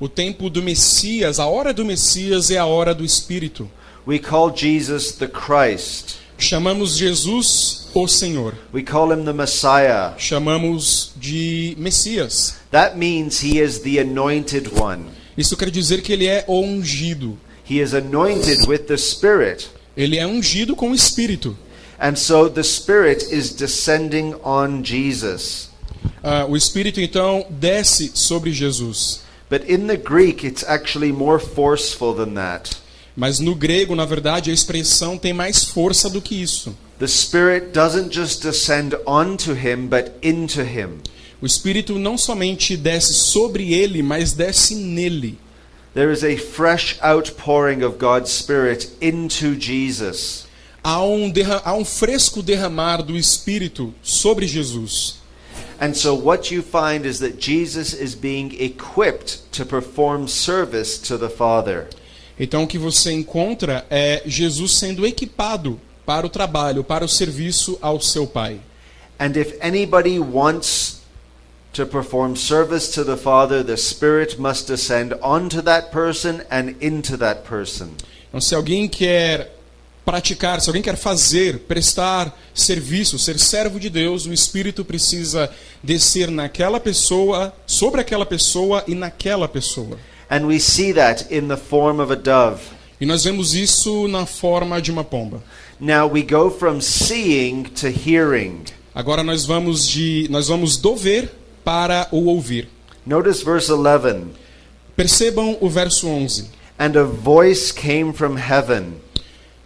O 0.00 0.08
tempo 0.08 0.48
do 0.48 0.62
Messias, 0.62 1.38
a 1.38 1.44
hora 1.44 1.74
do 1.74 1.84
Messias 1.84 2.50
é 2.50 2.56
a 2.56 2.64
hora 2.64 2.94
do 2.94 3.04
Espírito. 3.04 3.70
We 4.06 4.18
call 4.18 4.56
Jesus 4.56 5.12
the 5.12 5.28
Christ. 5.28 6.16
Chamamos 6.38 6.96
Jesus 6.96 7.90
o 7.94 8.08
Senhor. 8.08 8.54
We 8.72 8.82
call 8.82 9.12
him 9.12 9.26
the 9.26 9.34
Messiah. 9.34 10.14
Chamamos 10.16 11.12
de 11.20 11.76
Messias. 11.78 12.54
That 12.70 12.96
means 12.96 13.40
he 13.40 13.60
is 13.60 13.80
the 13.80 13.98
anointed 13.98 14.72
one. 14.78 15.21
Isso 15.36 15.56
quer 15.56 15.70
dizer 15.70 16.02
que 16.02 16.12
ele 16.12 16.26
é 16.26 16.44
ungido. 16.48 17.38
He 17.68 17.80
is 17.80 17.94
anointed 17.94 18.66
with 18.68 18.80
the 18.80 18.96
Spirit. 18.96 19.68
Ele 19.96 20.18
é 20.18 20.26
ungido 20.26 20.74
com 20.74 20.90
o 20.90 20.94
Espírito. 20.94 21.56
And 21.98 22.16
so 22.16 22.50
the 22.50 22.62
Spirit 22.62 23.24
is 23.30 23.50
descending 23.50 24.34
on 24.42 24.82
Jesus. 24.84 25.70
Ah, 26.22 26.46
o 26.48 26.56
Espírito 26.56 27.00
então 27.00 27.46
desce 27.48 28.10
sobre 28.14 28.52
Jesus. 28.52 29.20
But 29.48 29.68
in 29.68 29.86
the 29.86 29.96
Greek, 29.96 30.46
it's 30.46 30.64
actually 30.64 31.12
more 31.12 31.38
forceful 31.38 32.14
than 32.14 32.34
that. 32.34 32.76
Mas 33.14 33.38
no 33.38 33.54
grego, 33.54 33.94
na 33.94 34.06
verdade, 34.06 34.50
a 34.50 34.54
expressão 34.54 35.18
tem 35.18 35.32
mais 35.32 35.64
força 35.64 36.08
do 36.08 36.22
que 36.22 36.34
isso. 36.34 36.74
The 36.98 37.08
Spirit 37.08 37.72
doesn't 37.72 38.10
just 38.10 38.42
descend 38.42 38.94
onto 39.06 39.54
him, 39.54 39.88
but 39.88 40.12
into 40.22 40.62
him. 40.64 41.00
O 41.40 41.46
Espírito 41.46 41.98
não 41.98 42.16
somente 42.16 42.76
desce 42.76 43.14
sobre 43.14 43.74
ele, 43.74 44.02
mas 44.02 44.32
desce 44.32 44.76
nele. 44.76 45.38
There 45.94 46.12
is 46.12 46.22
a 46.22 46.36
fresh 46.36 46.98
outpouring 47.02 47.82
of 47.82 47.98
God's 47.98 48.30
Spirit 48.30 48.90
into 49.00 49.56
Jesus. 49.56 50.46
Há 50.82 51.02
um, 51.02 51.32
há 51.64 51.74
um 51.74 51.84
fresco 51.84 52.42
derramar 52.42 53.02
do 53.02 53.16
Espírito 53.16 53.92
sobre 54.02 54.46
Jesus. 54.46 55.16
And 55.80 55.94
so 55.94 56.14
what 56.14 56.54
you 56.54 56.62
find 56.62 57.04
is 57.04 57.18
that 57.18 57.38
Jesus 57.38 57.92
is 57.92 58.14
being 58.14 58.52
equipped 58.60 59.50
to 59.52 59.66
perform 59.66 60.28
service 60.28 60.96
to 61.08 61.18
the 61.18 61.28
Father. 61.28 61.88
Então 62.38 62.62
o 62.62 62.66
que 62.66 62.78
você 62.78 63.12
encontra 63.12 63.84
é 63.90 64.22
Jesus 64.24 64.76
sendo 64.76 65.04
equipado 65.04 65.80
para 66.04 66.26
o 66.26 66.30
trabalho, 66.30 66.84
para 66.84 67.04
o 67.04 67.08
serviço 67.08 67.78
ao 67.80 68.00
seu 68.00 68.26
Pai. 68.26 68.60
And 69.18 69.36
if 69.36 69.54
anybody 69.60 70.18
wants 70.18 71.02
to 71.72 71.86
perform 71.86 72.36
service 72.36 72.92
to 72.92 73.04
the 73.04 73.16
Father, 73.16 73.62
the 73.64 73.76
Spirit 73.76 74.38
must 74.38 74.66
descend 74.66 75.14
onto 75.22 75.62
that 75.62 75.90
person 75.90 76.42
and 76.50 76.74
into 76.80 77.16
that 77.16 77.42
person. 77.48 77.90
Então, 78.28 78.40
se 78.40 78.54
alguém 78.54 78.88
quer 78.88 79.56
praticar, 80.04 80.60
se 80.60 80.68
alguém 80.68 80.82
quer 80.82 80.96
fazer, 80.96 81.60
prestar 81.60 82.36
serviço, 82.54 83.18
ser 83.18 83.38
servo 83.38 83.78
de 83.78 83.88
Deus, 83.88 84.26
o 84.26 84.32
Espírito 84.32 84.84
precisa 84.84 85.50
descer 85.82 86.30
naquela 86.30 86.80
pessoa, 86.80 87.54
sobre 87.66 88.00
aquela 88.00 88.26
pessoa 88.26 88.82
e 88.86 88.94
naquela 88.94 89.48
pessoa. 89.48 89.98
And 90.30 90.46
we 90.46 90.58
see 90.58 90.92
that 90.94 91.26
in 91.30 91.48
the 91.48 91.56
form 91.56 92.00
of 92.00 92.12
a 92.12 92.16
dove. 92.16 92.60
E 93.00 93.06
nós 93.06 93.24
vemos 93.24 93.54
isso 93.54 94.08
na 94.08 94.26
forma 94.26 94.80
de 94.80 94.90
uma 94.90 95.04
pomba. 95.04 95.42
Now 95.84 96.06
we 96.06 96.22
go 96.22 96.48
from 96.48 96.80
seeing 96.80 97.64
to 97.80 97.88
hearing. 97.90 98.66
Agora 98.94 99.24
nós 99.24 99.44
vamos 99.44 99.88
de 99.88 100.28
nós 100.30 100.46
vamos 100.46 100.76
do 100.76 100.94
ver 100.94 101.28
para 101.64 102.06
o 102.12 102.26
ouvir. 102.26 102.68
Notice 103.04 103.44
verse 103.44 103.68
11. 103.68 104.26
Percebam 104.94 105.58
o 105.60 105.68
verso 105.68 106.06
11. 106.06 106.50
And 106.78 106.96
a 106.96 107.02
voice 107.02 107.72
came 107.72 108.12
from 108.12 108.36
heaven. 108.36 108.92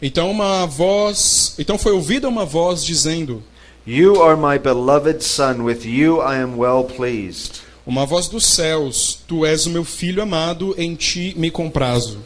Então 0.00 0.30
uma 0.30 0.64
voz, 0.64 1.54
então 1.58 1.76
foi 1.76 1.92
ouvida 1.92 2.26
uma 2.26 2.46
voz 2.46 2.82
dizendo: 2.82 3.42
You 3.86 4.22
are 4.22 4.40
my 4.40 4.58
beloved 4.58 5.22
Son, 5.22 5.64
with 5.64 5.84
you 5.84 6.22
I 6.22 6.38
am 6.38 6.56
well 6.56 6.84
pleased. 6.84 7.60
Uma 7.86 8.06
voz 8.06 8.26
dos 8.26 8.46
céus, 8.46 9.18
tu 9.28 9.44
és 9.44 9.66
o 9.66 9.70
meu 9.70 9.84
filho 9.84 10.22
amado, 10.22 10.74
em 10.78 10.94
ti 10.94 11.34
me 11.36 11.50
comprazo. 11.50 12.20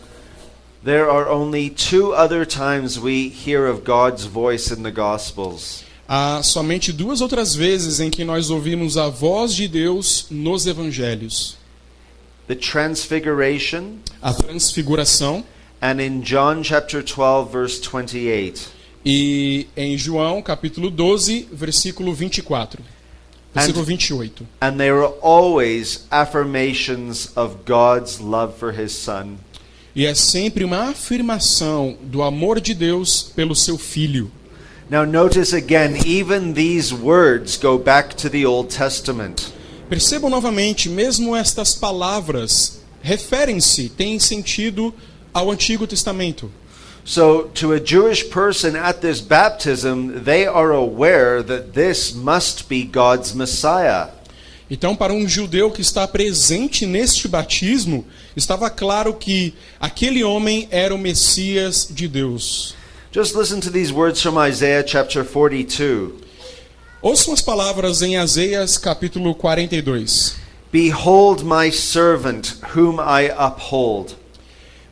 There 0.83 1.11
are 1.11 1.29
only 1.29 1.69
two 1.69 2.15
other 2.15 2.47
times 2.47 2.99
we 2.99 3.29
hear 3.29 3.67
of 3.67 3.85
God's 3.85 4.25
voice 4.25 4.71
in 4.71 4.83
the 4.83 4.91
Gospels. 4.91 5.85
Há 6.09 6.43
somente 6.43 6.91
duas 6.91 7.21
outras 7.21 7.55
vezes 7.55 8.01
em 8.01 8.11
que 8.11 8.25
nós 8.25 8.49
ouvimos 8.49 8.97
a 8.97 9.09
voz 9.09 9.55
de 9.55 9.69
Deus 9.69 10.27
nos 10.31 10.67
evangelhos: 10.67 11.57
The 12.49 12.55
Transfiguration 12.55 13.99
a 14.23 14.33
transfiguração 14.33 15.45
and 15.83 16.01
in 16.01 16.23
John 16.23 16.63
chapter 16.63 17.03
12 17.03 17.53
verse 17.53 17.81
28. 17.81 18.81
e 19.05 19.67
em 19.77 19.97
João, 19.97 20.43
capítulo 20.43 20.91
12, 20.91 21.49
versículo 21.53 22.15
24. 22.15 22.83
Versículo 23.55 23.85
28. 23.85 24.47
And 24.61 24.79
they 24.79 24.91
were 24.91 25.13
always 25.21 26.07
affirmations 26.11 27.33
of 27.37 27.65
God's 27.67 28.21
love 28.21 28.55
for 28.59 28.73
his 28.73 28.93
son. 28.93 29.39
E 29.95 30.07
é 30.07 30.15
sempre 30.15 30.65
uma 30.65 30.91
afirmação 30.91 31.97
do 32.03 32.23
amor 32.23 32.61
de 32.61 32.75
Deus 32.75 33.33
pelo 33.35 33.57
seu 33.57 33.77
filho. 33.77 34.31
Now 34.89 35.05
notice 35.05 35.55
again, 35.55 35.99
even 36.07 36.53
these 36.53 36.95
words 36.95 37.57
go 37.57 37.79
back 37.79 38.15
to 38.17 38.31
the 38.31 38.47
Old 38.47 38.75
Testament. 38.75 39.53
Percebam 39.89 40.31
novamente, 40.31 40.89
mesmo 40.89 41.35
estas 41.35 41.75
palavras 41.75 42.81
referem-se, 43.03 43.89
têm 43.89 44.19
sentido 44.21 44.95
ao 45.35 45.51
Antigo 45.51 45.87
Testamento. 45.87 46.51
So, 47.05 47.51
to 47.55 47.73
a 47.73 47.81
Jewish 47.81 48.31
person 48.31 48.77
at 48.77 49.01
this 49.01 49.21
baptism, 49.21 50.23
they 50.25 50.47
are 50.47 50.71
aware 50.71 51.43
that 51.43 51.73
this 51.73 52.13
must 52.13 52.69
be 52.69 52.85
God's 52.85 53.33
Messiah. 53.35 54.09
Então, 54.71 54.95
para 54.95 55.13
um 55.13 55.27
judeu 55.29 55.71
que 55.71 55.83
está 55.83 56.07
presente 56.07 56.87
neste 56.87 57.27
batismo, 57.27 58.07
estava 58.37 58.71
claro 58.71 59.15
que 59.15 59.53
aquele 59.81 60.23
homem 60.23 60.69
era 60.71 60.95
o 60.95 60.99
Messias 60.99 61.89
de 61.91 62.07
Deus. 62.07 62.75
Just 63.13 63.35
listen 63.35 63.59
to 63.59 63.71
these 63.71 63.93
words 63.93 64.23
from 64.23 64.37
Isaiah 64.47 64.85
chapter 64.87 65.25
42. 65.25 66.13
Ouçam 67.03 67.35
as 67.35 67.41
palavras 67.41 68.03
em 68.03 68.17
Azeias 68.17 68.79
capítulo 68.79 69.35
42. 69.35 70.37
Behold 70.71 71.43
my 71.43 71.73
servant, 71.73 72.55
whom 72.77 73.01
I 73.01 73.33
uphold, 73.37 74.15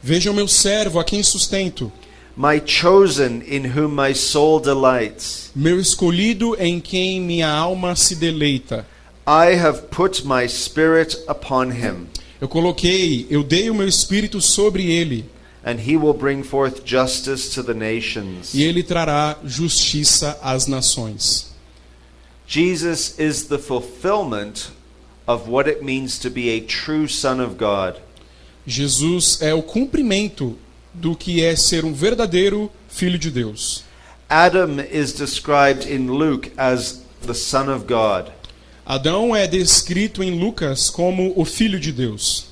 Vejam 0.02 0.34
meu 0.34 0.48
servo 0.48 0.98
a 0.98 1.04
quem 1.04 1.22
sustento, 1.22 1.92
my 2.36 2.60
chosen, 2.64 3.42
in 3.46 3.66
whom 3.66 3.88
my 3.88 4.12
soul 4.14 4.58
delights. 4.58 5.52
meu 5.54 5.78
escolhido 5.78 6.56
em 6.58 6.80
quem 6.80 7.20
minha 7.20 7.48
alma 7.48 7.94
se 7.94 8.16
deleita. 8.16 8.84
I 9.30 9.56
have 9.56 9.90
put 9.90 10.24
my 10.24 10.48
spirit 10.48 11.22
upon 11.28 11.70
him, 11.72 12.08
Eu 12.40 12.48
coloquei, 12.48 13.26
eu 13.28 13.42
dei 13.44 13.68
o 13.68 13.74
meu 13.74 13.86
espírito 13.86 14.40
sobre 14.40 14.90
ele, 14.90 15.26
and 15.62 15.74
he 15.86 15.98
will 15.98 16.14
bring 16.14 16.42
forth 16.42 16.80
justice 16.86 17.50
to 17.54 17.62
the 17.62 17.74
nations. 17.74 18.54
e 18.54 18.62
ele 18.62 18.82
trará 18.82 19.36
justiça 19.44 20.38
às 20.42 20.66
nações. 20.66 21.52
Jesus 22.46 23.18
is 23.18 23.48
the 23.48 23.58
fulfillment 23.58 24.70
of 25.26 25.50
what 25.50 25.68
it 25.68 25.84
means 25.84 26.18
to 26.18 26.30
be 26.30 26.48
a 26.48 26.60
true 26.62 27.06
Son 27.06 27.38
of 27.44 27.56
God. 27.56 27.96
Jesus 28.66 29.42
é 29.42 29.52
o 29.52 29.62
cumprimento 29.62 30.56
do 30.94 31.14
que 31.14 31.44
é 31.44 31.54
ser 31.54 31.84
um 31.84 31.92
verdadeiro 31.92 32.70
filho 32.88 33.18
de 33.18 33.30
Deus. 33.30 33.84
Adam 34.30 34.80
is 34.90 35.12
described 35.12 35.86
in 35.86 36.06
Luke 36.06 36.50
as 36.56 37.02
the 37.26 37.34
Son 37.34 37.68
of 37.68 37.84
God. 37.84 38.32
Adão 38.88 39.36
é 39.36 39.46
descrito 39.46 40.22
em 40.22 40.40
Lucas 40.40 40.88
como 40.88 41.34
o 41.36 41.44
filho 41.44 41.78
de 41.78 41.92
Deus. 41.92 42.46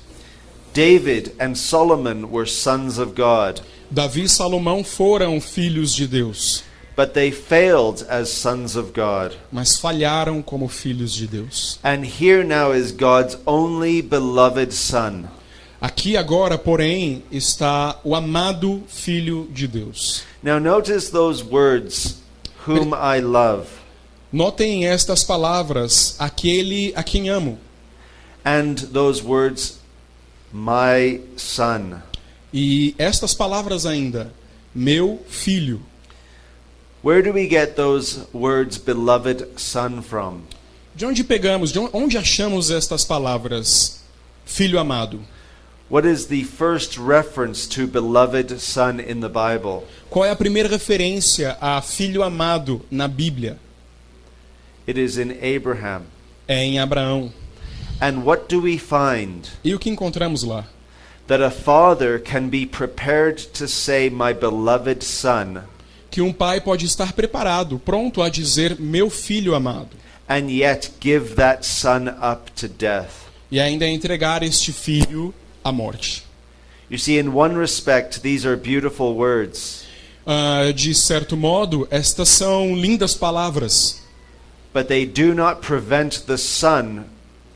David 0.71 1.31
and 1.39 1.55
Solomon 1.55 2.27
were 2.31 2.47
sons 2.47 2.99
of 2.99 3.13
God, 3.13 3.59
Davi 3.89 4.25
e 4.25 4.29
Salomão 4.29 4.83
foram 4.83 5.41
filhos 5.41 5.95
de 5.95 6.05
Deus, 6.05 6.63
but 6.95 7.13
they 7.13 7.31
failed 7.31 8.05
as 8.07 8.29
sons 8.29 8.75
of 8.75 8.91
God. 8.91 9.35
mas 9.51 9.79
falharam 9.79 10.43
como 10.43 10.67
filhos 10.67 11.11
de 11.11 11.25
Deus. 11.25 11.79
And 11.83 12.03
here 12.05 12.43
now 12.43 12.71
is 12.71 12.91
God's 12.91 13.35
only 13.47 14.03
beloved 14.03 14.71
Son. 14.75 15.23
Aqui 15.81 16.15
agora, 16.15 16.55
porém, 16.55 17.23
está 17.31 17.99
o 18.03 18.15
amado 18.15 18.83
filho 18.87 19.47
de 19.51 19.67
Deus. 19.67 20.21
Now 20.43 20.59
notice 20.59 21.09
those 21.09 21.43
words, 21.43 22.21
whom 22.67 22.93
I 22.93 23.21
love. 23.21 23.65
Notem 24.31 24.85
estas 24.85 25.23
palavras: 25.23 26.15
aquele 26.19 26.93
a 26.95 27.03
quem 27.03 27.29
amo. 27.29 27.57
And 28.43 28.75
those 28.91 29.23
words, 29.23 29.79
my 30.51 31.21
son. 31.35 32.01
E 32.53 32.95
estas 32.97 33.33
palavras 33.33 33.85
ainda, 33.85 34.31
meu 34.73 35.21
filho. 35.27 35.81
Where 37.03 37.21
do 37.21 37.31
we 37.31 37.47
get 37.47 37.75
those 37.75 38.25
words, 38.33 38.77
beloved 38.77 39.47
son, 39.57 40.01
from? 40.01 40.43
De 40.95 41.05
onde 41.05 41.23
pegamos, 41.23 41.71
de 41.71 41.79
onde 41.93 42.17
achamos 42.17 42.71
estas 42.71 43.05
palavras, 43.05 43.99
filho 44.45 44.79
amado? 44.79 45.21
What 45.89 46.05
is 46.05 46.25
the 46.25 46.43
first 46.43 46.97
reference 46.97 47.65
to 47.67 47.87
beloved 47.87 48.59
son 48.59 48.99
in 48.99 49.21
the 49.21 49.29
Bible? 49.29 49.85
Qual 50.09 50.25
é 50.25 50.31
a 50.31 50.35
primeira 50.35 50.67
referência 50.67 51.55
a 51.61 51.81
filho 51.81 52.23
amado 52.23 52.81
na 52.91 53.07
Bíblia? 53.07 53.57
It 54.87 54.99
is 54.99 55.17
in 55.17 55.31
Abraham. 55.41 56.03
É 56.47 56.63
em 56.63 56.79
Abraão. 56.79 57.31
And 58.01 58.23
what 58.23 58.47
do 58.47 58.61
we 58.61 58.77
find? 58.77 59.47
E 59.63 59.73
o 59.73 59.79
que 59.79 59.89
encontramos 59.89 60.43
lá? 60.43 60.65
That 61.27 61.43
a 61.43 61.51
father 61.51 62.19
can 62.21 62.47
be 62.47 62.65
prepared 62.65 63.47
to 63.53 63.67
say, 63.67 64.09
My 64.09 64.33
beloved 64.33 65.03
son, 65.03 65.63
Que 66.09 66.21
um 66.21 66.31
pai 66.31 66.61
pode 66.61 66.85
estar 66.85 67.11
preparado, 67.13 67.77
pronto 67.79 68.21
a 68.21 68.29
dizer 68.29 68.79
meu 68.79 69.09
filho 69.09 69.53
amado, 69.53 69.89
and 70.29 70.49
yet 70.49 70.91
give 71.01 71.35
that 71.35 71.65
son 71.65 72.07
up 72.07 72.49
to 72.55 72.67
death. 72.67 73.27
e 73.51 73.59
ainda 73.59 73.85
entregar 73.87 74.41
este 74.43 74.71
filho 74.71 75.33
à 75.63 75.71
morte. 75.71 76.23
You 76.89 76.97
see, 76.97 77.19
in 77.19 77.29
one 77.33 77.57
respect, 77.57 78.21
these 78.21 78.47
are 78.47 78.55
beautiful 78.55 79.13
words, 79.15 79.83
Ah, 80.25 80.71
de 80.73 80.93
certo 80.95 81.35
modo, 81.37 81.87
estas 81.91 82.29
são 82.29 82.73
lindas 82.75 83.13
palavras, 83.13 84.01
but 84.77 84.89
they 84.89 85.07
do 85.07 85.33
not 85.33 85.59
prevent 85.59 86.27
the 86.27 86.37
son 86.37 87.05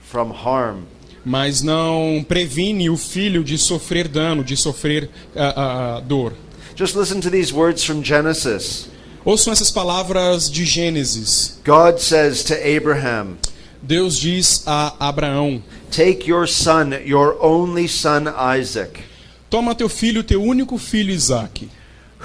from 0.02 0.32
harm. 0.32 0.88
mas 1.24 1.62
não 1.62 2.26
previne 2.28 2.90
o 2.90 2.98
filho 2.98 3.44
de 3.44 3.60
sofrer 3.60 4.08
dano, 4.08 4.44
de 4.44 4.58
sofrer 4.58 5.08
ah, 5.36 5.54
ah, 5.56 6.00
dor. 6.00 6.34
Just 6.76 6.96
listen 6.96 7.22
to 7.22 7.30
these 7.30 7.54
words 7.54 7.84
from 7.84 8.04
Genesis. 8.04 8.90
Ouçam 9.24 9.54
essas 9.54 9.70
palavras 9.70 10.50
de 10.50 10.66
Gênesis. 10.66 11.60
God 11.64 12.00
says 12.00 12.44
to 12.46 12.56
Abraham, 12.56 13.38
Deus 13.84 14.18
diz 14.18 14.64
a 14.66 14.96
Abraão: 15.00 15.62
Take 15.92 16.28
your 16.28 16.48
son, 16.48 16.94
your 17.06 17.38
only 17.40 17.88
son 17.88 18.24
Isaac, 18.60 19.00
Toma 19.48 19.76
teu 19.76 19.90
filho, 19.90 20.24
teu 20.24 20.42
único 20.42 20.76
filho 20.80 21.12
Isaque, 21.12 21.70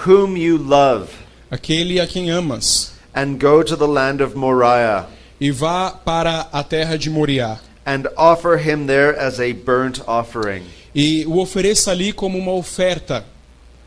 whom 0.06 0.38
you 0.38 0.56
love, 0.56 1.10
aquele 1.50 2.00
a 2.00 2.06
quem 2.06 2.30
amas, 2.30 2.95
and 3.16 3.38
go 3.40 3.62
to 3.62 3.74
the 3.76 3.88
land 3.88 4.20
of 4.22 4.36
Moriah, 4.36 5.06
e 5.40 5.50
vá 5.50 5.90
para 5.90 6.48
a 6.52 6.62
terra 6.62 6.96
de 6.98 7.08
Moriá, 7.10 7.58
and 7.86 8.04
offer 8.16 8.56
him 8.58 8.86
there 8.86 9.18
as 9.18 9.40
a 9.40 9.52
burnt 9.54 10.00
offering. 10.06 10.62
e 10.94 11.24
o 11.26 11.38
ofereça 11.38 11.90
ali 11.90 12.12
como 12.12 12.38
uma 12.38 12.52
oferta, 12.52 13.24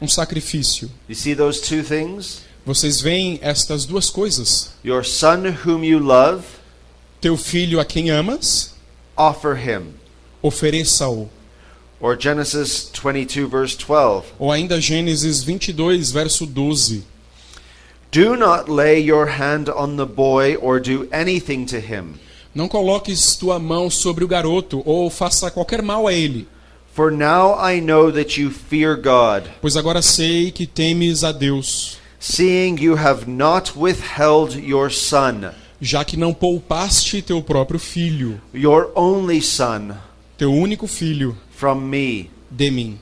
um 0.01 0.07
sacrifício. 0.07 0.89
You 1.07 1.15
see 1.15 1.35
those 1.35 1.61
two 1.61 1.83
things? 1.83 2.41
Vocês 2.65 3.01
veem 3.01 3.39
estas 3.41 3.85
duas 3.85 4.09
coisas? 4.09 4.71
Your 4.83 5.03
son, 5.05 5.55
whom 5.65 5.83
you 5.83 5.99
love, 5.99 6.43
Teu 7.21 7.35
filho 7.35 7.79
a 7.79 7.85
quem 7.85 8.09
amas, 8.09 8.73
offer 9.17 9.55
him. 9.57 9.93
ofereça-o. 10.41 11.29
Or 11.99 12.17
Genesis 12.17 12.89
22, 12.93 13.49
verse 13.49 13.75
12. 13.77 14.27
Ou 14.39 14.51
ainda 14.53 14.79
Gênesis 14.79 15.43
22, 15.43 16.11
verso 16.11 16.45
12. 16.45 17.03
Do 18.11 18.35
not 18.35 18.67
lay 18.67 18.99
your 18.99 19.27
hand 19.27 19.69
on 19.69 19.95
the 19.95 20.05
boy 20.05 20.55
or 20.55 20.79
do 20.79 21.07
anything 21.11 21.65
to 21.65 21.77
him, 21.77 22.15
Não 22.55 22.67
coloques 22.67 23.35
tua 23.35 23.59
mão 23.59 23.89
sobre 23.89 24.23
o 24.23 24.27
garoto 24.27 24.81
ou 24.83 25.09
faça 25.11 25.51
qualquer 25.51 25.83
mal 25.83 26.07
a 26.07 26.13
ele, 26.13 26.47
for 26.95 27.11
now 27.11 27.55
I 27.59 27.79
know 27.79 28.11
that 28.11 28.41
you 28.41 28.49
fear 28.49 28.95
God, 28.95 29.43
pois 29.61 29.77
agora 29.77 30.01
sei 30.01 30.49
que 30.51 30.65
temes 30.65 31.23
a 31.23 31.31
Deus, 31.31 31.99
seeing 32.19 32.81
you 32.81 32.95
have 32.97 33.29
not 33.29 33.73
withheld 33.77 34.59
your 34.59 34.89
son, 34.91 35.51
já 35.79 36.03
que 36.03 36.17
não 36.17 36.33
poupaste 36.33 37.21
teu 37.21 37.43
próprio 37.43 37.79
filho, 37.79 38.41
your 38.53 38.91
only 38.95 39.39
son, 39.39 39.91
teu 40.35 40.51
único 40.51 40.87
filho, 40.87 41.37
from 41.51 41.75
me. 41.75 42.31
de 42.49 42.71
mim. 42.71 42.99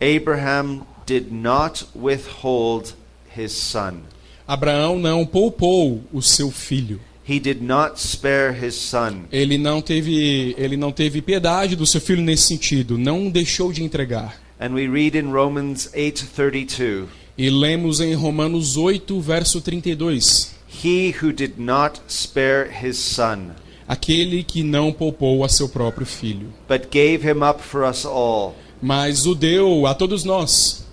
Abraham 0.00 0.86
did 1.06 1.30
not 1.32 1.84
withhold 1.94 2.94
his 3.36 3.52
son. 3.52 4.00
Abraão 4.46 4.98
não 4.98 5.24
poupou 5.24 6.02
o 6.12 6.20
seu 6.22 6.50
filho. 6.50 7.00
He 7.26 7.40
did 7.40 7.62
not 7.62 7.98
spare 7.98 8.52
his 8.54 8.74
son. 8.74 9.22
Ele 9.32 9.56
não 9.56 9.80
teve, 9.80 10.54
ele 10.58 10.76
não 10.76 10.92
teve 10.92 11.22
piedade 11.22 11.74
do 11.74 11.86
seu 11.86 12.00
filho 12.00 12.22
nesse 12.22 12.48
sentido, 12.48 12.98
não 12.98 13.30
deixou 13.30 13.72
de 13.72 13.82
entregar. 13.82 14.38
And 14.60 14.74
we 14.74 14.86
read 14.86 15.16
in 15.18 15.32
Romans 15.32 15.88
8:32, 15.94 17.06
E 17.36 17.48
lemos 17.50 18.00
em 18.00 18.14
Romanos 18.14 18.76
8, 18.76 19.18
verso 19.20 19.60
32. 19.60 20.52
he 20.82 21.14
who 21.22 21.32
did 21.32 21.58
not 21.58 22.00
spare 22.08 22.68
his 22.70 22.98
son, 22.98 23.52
Aquele 23.88 24.42
que 24.44 24.62
não 24.62 24.92
poupou 24.92 25.44
a 25.44 25.48
seu 25.48 25.68
próprio 25.68 26.06
filho, 26.06 26.52
but 26.68 26.88
gave 26.90 27.22
him 27.26 27.42
up 27.42 27.62
for 27.62 27.84
us 27.88 28.04
all. 28.04 28.54
mas 28.82 29.26
o 29.26 29.34
deu 29.34 29.86
a 29.86 29.94
todos 29.94 30.24
nós. 30.24 30.83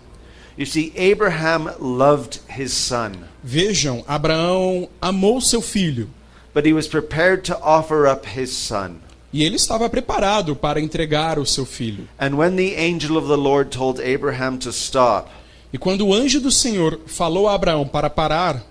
You 0.57 0.65
see, 0.65 0.91
Abraham 0.95 1.69
loved 1.79 2.41
his 2.49 2.73
son, 2.73 3.13
Vejam, 3.43 4.03
Abraão 4.07 4.89
amou 5.01 5.41
seu 5.41 5.61
filho 5.61 6.09
but 6.53 6.65
he 6.65 6.73
was 6.73 6.87
prepared 6.87 7.43
to 7.45 7.57
offer 7.61 8.05
up 8.05 8.25
his 8.27 8.51
son. 8.51 8.99
e 9.33 9.43
ele 9.45 9.55
estava 9.55 9.89
preparado 9.89 10.53
para 10.55 10.81
entregar 10.81 11.39
o 11.39 11.45
seu 11.45 11.65
filho. 11.65 12.07
And 12.19 12.35
when 12.35 12.57
the 12.57 12.75
angel 12.77 13.17
of 13.17 13.27
the 13.29 13.37
Lord 13.37 13.69
told 13.71 14.01
Abraham 14.01 14.57
to 14.59 14.69
stop, 14.71 15.29
E 15.73 15.77
quando 15.77 16.05
o 16.05 16.13
anjo 16.13 16.41
do 16.41 16.51
Senhor 16.51 16.99
falou 17.07 17.47
a 17.47 17.55
Abraão 17.55 17.87
para 17.87 18.09
parar, 18.09 18.61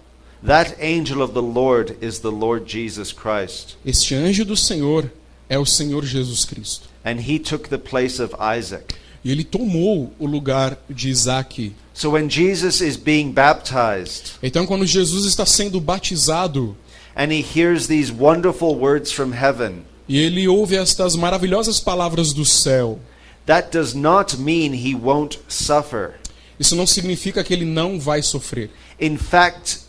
that 0.46 0.76
angel 0.82 1.22
of 1.22 1.32
the 1.32 1.40
Lord 1.40 1.96
is 2.02 2.18
the 2.18 2.28
Lord 2.30 2.70
Jesus 2.70 3.10
Christ. 3.12 3.76
este 3.86 4.14
anjo 4.14 4.44
do 4.44 4.54
Senhor 4.56 5.10
é 5.48 5.58
o 5.58 5.64
Senhor 5.64 6.04
Jesus 6.04 6.44
Cristo. 6.44 6.88
And 7.02 7.20
he 7.26 7.38
took 7.38 7.70
the 7.70 7.78
place 7.78 8.22
of 8.22 8.34
Isaac. 8.38 8.94
E 9.22 9.30
ele 9.30 9.44
tomou 9.44 10.12
o 10.18 10.26
lugar 10.26 10.78
de 10.88 11.10
Isaac. 11.10 11.74
So 11.92 12.12
when 12.12 12.30
Jesus 12.30 12.80
is 12.80 12.96
being 12.96 13.30
baptized 13.30 14.32
Então, 14.42 14.66
quando 14.66 14.86
Jesus 14.86 15.26
está 15.26 15.44
sendo 15.44 15.80
batizado 15.80 16.76
and 17.14 17.30
he 17.30 17.42
hears 17.42 17.86
these 17.86 18.10
wonderful 18.10 18.76
words 18.76 19.12
from 19.12 19.32
heaven, 19.32 19.82
e 20.08 20.18
ele 20.18 20.48
ouve 20.48 20.76
estas 20.76 21.14
maravilhosas 21.14 21.78
palavras 21.78 22.32
do 22.32 22.44
céu, 22.44 22.98
that 23.44 23.70
does 23.70 23.94
not 23.94 24.38
mean 24.38 24.72
he 24.72 24.94
won't 24.94 25.38
suffer. 25.48 26.14
isso 26.58 26.74
não 26.74 26.86
significa 26.86 27.44
que 27.44 27.52
ele 27.52 27.66
não 27.66 28.00
vai 28.00 28.22
sofrer. 28.22 28.70
In 28.98 29.18
fact, 29.18 29.80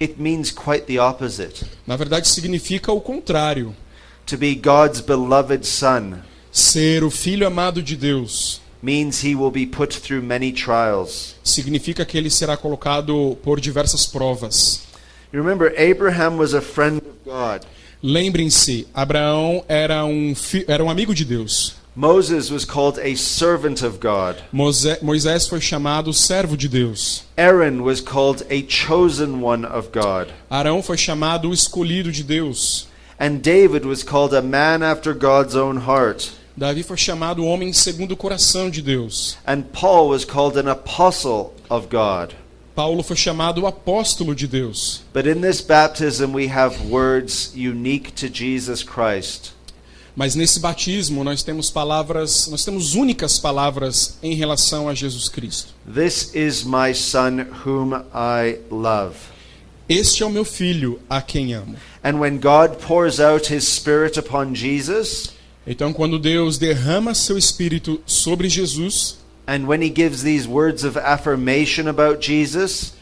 it 0.00 0.14
means 0.18 0.52
quite 0.52 0.86
the 0.86 1.00
opposite. 1.00 1.64
Na 1.86 1.96
verdade, 1.96 2.28
significa 2.28 2.92
o 2.92 3.00
contrário. 3.00 3.74
To 4.26 4.36
be 4.36 4.54
God's 4.54 5.00
beloved 5.00 5.66
son 5.66 6.18
Ser 6.52 7.04
o 7.04 7.10
filho 7.10 7.46
amado 7.46 7.82
de 7.82 7.96
Deus 7.96 8.60
means 8.82 9.24
he 9.24 9.34
will 9.34 9.50
be 9.50 9.66
put 9.66 9.92
through 9.92 10.22
many 10.22 10.52
trials. 10.52 11.36
significa 11.42 12.04
que 12.04 12.16
ele 12.16 12.30
será 12.30 12.56
colocado 12.56 13.36
por 13.42 13.60
diversas 13.60 14.06
provas. 14.06 14.82
Remember, 15.32 15.72
Abraham 15.76 16.38
was 16.38 16.54
a 16.54 16.60
friend 16.60 16.98
of 16.98 17.16
God. 17.24 17.66
Lembrem-se, 18.02 18.86
Abraão 18.94 19.64
era 19.68 20.04
um, 20.04 20.34
era 20.68 20.84
um 20.84 20.90
amigo 20.90 21.14
de 21.14 21.24
Deus. 21.24 21.74
Moses 21.98 22.50
was 22.50 22.66
called 22.66 22.98
a 22.98 23.16
servant 23.16 23.82
of 23.82 23.98
God. 23.98 24.36
Moisés 24.52 25.48
foi 25.48 25.62
chamado 25.62 26.12
servo 26.12 26.54
de 26.54 26.68
Deus. 26.68 27.24
Aaron 27.38 27.82
was 27.82 28.02
called 28.02 28.44
a 28.50 28.62
chosen 28.62 29.42
one 29.42 29.64
of 29.64 29.88
God. 29.92 30.28
Arão 30.50 30.82
foi 30.82 30.98
chamado 30.98 31.48
o 31.48 31.54
escolhido 31.54 32.12
de 32.12 32.22
Deus. 32.22 32.86
And 33.18 33.38
David 33.40 33.86
was 33.86 34.02
called 34.02 34.34
a 34.34 34.42
man 34.42 34.82
after 34.82 35.14
God's 35.14 35.56
own 35.56 35.78
heart. 35.78 36.32
Davi 36.56 36.82
foi 36.82 36.96
chamado 36.96 37.42
o 37.42 37.46
homem 37.46 37.70
segundo 37.72 38.12
o 38.12 38.16
coração 38.16 38.70
de 38.70 38.80
Deus. 38.80 39.36
And 39.46 39.60
Paul 39.60 40.08
was 40.08 40.24
called 40.24 40.58
an 40.58 40.70
apostle 40.70 41.52
of 41.68 41.88
God. 41.88 42.34
Paulo 42.74 43.02
foi 43.02 43.16
chamado 43.16 43.62
o 43.62 43.66
apóstolo 43.66 44.34
de 44.34 44.46
Deus. 44.46 45.02
But 45.12 45.26
in 45.26 45.42
this 45.42 45.60
baptism, 45.60 46.34
we 46.34 46.48
have 46.48 46.90
words 46.90 47.52
unique 47.54 48.12
to 48.12 48.28
Jesus 48.32 48.82
Christ. 48.82 49.52
Mas 50.14 50.34
nesse 50.34 50.58
batismo 50.58 51.22
nós 51.22 51.42
temos 51.42 51.68
palavras, 51.68 52.48
nós 52.48 52.64
temos 52.64 52.94
únicas 52.94 53.38
palavras 53.38 54.16
em 54.22 54.34
relação 54.34 54.88
a 54.88 54.94
Jesus 54.94 55.28
Cristo. 55.28 55.74
This 55.86 56.34
is 56.34 56.64
my 56.64 56.94
son 56.94 57.46
whom 57.66 57.94
I 58.14 58.60
love. 58.70 59.16
Este 59.86 60.22
é 60.22 60.26
o 60.26 60.30
meu 60.30 60.44
filho 60.44 60.98
a 61.08 61.20
quem 61.20 61.52
amo. 61.52 61.76
And 62.02 62.18
when 62.18 62.38
God 62.38 62.78
pours 62.78 63.20
out 63.20 63.52
his 63.52 63.64
spirit 63.64 64.18
upon 64.18 64.54
Jesus, 64.54 65.35
Então, 65.66 65.92
quando 65.92 66.18
Deus 66.18 66.58
derrama 66.58 67.14
seu 67.14 67.36
espírito 67.36 68.00
sobre 68.06 68.48
Jesus, 68.48 69.18
and 69.46 69.66
when 69.66 69.82
he 69.82 69.90
gives 69.90 70.22
these 70.22 70.46
words 70.48 70.84
of 70.84 70.98
affirmation 70.98 71.88
about 71.88 72.24
Jesus, 72.24 72.94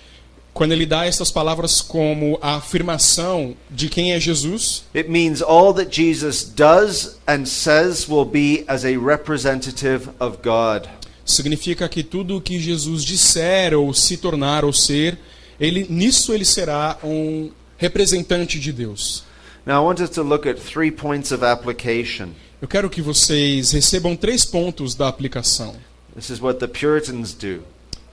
quando 0.54 0.72
ele 0.72 0.86
dá 0.86 1.04
essas 1.04 1.30
palavras 1.30 1.82
como 1.82 2.38
a 2.40 2.56
afirmação 2.56 3.56
de 3.70 3.88
quem 3.88 4.12
é 4.12 4.20
Jesus, 4.20 4.84
it 4.94 5.10
means 5.10 5.42
all 5.42 5.74
that 5.74 5.94
Jesus 5.94 6.44
does 6.44 7.18
and 7.26 7.44
says 7.44 8.08
will 8.08 8.24
be 8.24 8.64
as 8.66 8.84
a 8.84 8.96
representative 8.96 10.08
of 10.18 10.38
God. 10.42 10.88
significa 11.24 11.88
que 11.88 12.02
tudo 12.02 12.36
o 12.36 12.40
que 12.40 12.58
Jesus 12.58 13.04
disser 13.04 13.74
ou 13.74 13.92
se 13.94 14.16
tornar 14.16 14.64
ou 14.64 14.72
ser, 14.72 15.18
ele 15.58 15.86
nisso 15.88 16.32
ele 16.32 16.44
será 16.44 16.98
um 17.02 17.50
representante 17.78 18.60
de 18.60 18.72
Deus. 18.72 19.24
Now, 19.66 19.82
I 19.82 19.86
want 19.86 20.00
us 20.00 20.10
to 20.10 20.22
look 20.22 20.46
at 20.46 20.58
three 20.58 20.90
points 20.90 21.32
of 21.32 21.42
application. 21.42 22.34
Eu 22.64 22.68
quero 22.68 22.88
que 22.88 23.02
vocês 23.02 23.72
recebam 23.72 24.16
três 24.16 24.46
pontos 24.46 24.94
da 24.94 25.06
aplicação. 25.06 25.76
This 26.14 26.30
is 26.30 26.40
what 26.40 26.58
the 26.60 26.66
Puritans 26.66 27.34
do. 27.34 27.62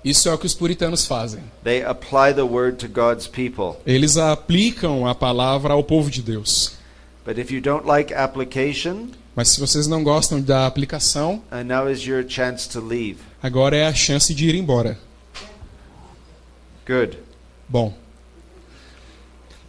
Isso 0.03 0.27
é 0.27 0.33
o 0.33 0.37
que 0.37 0.45
os 0.45 0.53
puritanos 0.53 1.05
fazem. 1.05 1.41
They 1.63 1.81
apply 1.81 2.33
the 2.33 2.41
word 2.41 2.75
to 2.79 2.89
God's 2.89 3.27
people. 3.27 3.79
Eles 3.85 4.17
aplicam 4.17 5.07
a 5.07 5.15
palavra 5.15 5.71
ao 5.71 5.81
povo 5.85 6.11
de 6.11 6.21
Deus. 6.21 6.73
But 7.25 7.37
if 7.37 7.49
you 7.49 7.61
don't 7.61 7.87
like 7.87 8.13
application, 8.13 9.11
Mas 9.33 9.47
se 9.47 9.59
vocês 9.61 9.87
não 9.87 10.03
gostam 10.03 10.41
da 10.41 10.67
aplicação, 10.67 11.41
uh, 11.49 11.63
now 11.63 11.89
is 11.89 12.05
your 12.05 12.25
chance 12.27 12.67
to 12.71 12.85
leave. 12.85 13.19
agora 13.41 13.77
é 13.77 13.87
a 13.87 13.93
chance 13.93 14.35
de 14.35 14.49
ir 14.49 14.55
embora. 14.55 14.99
Good. 16.85 17.17
Bom, 17.69 17.93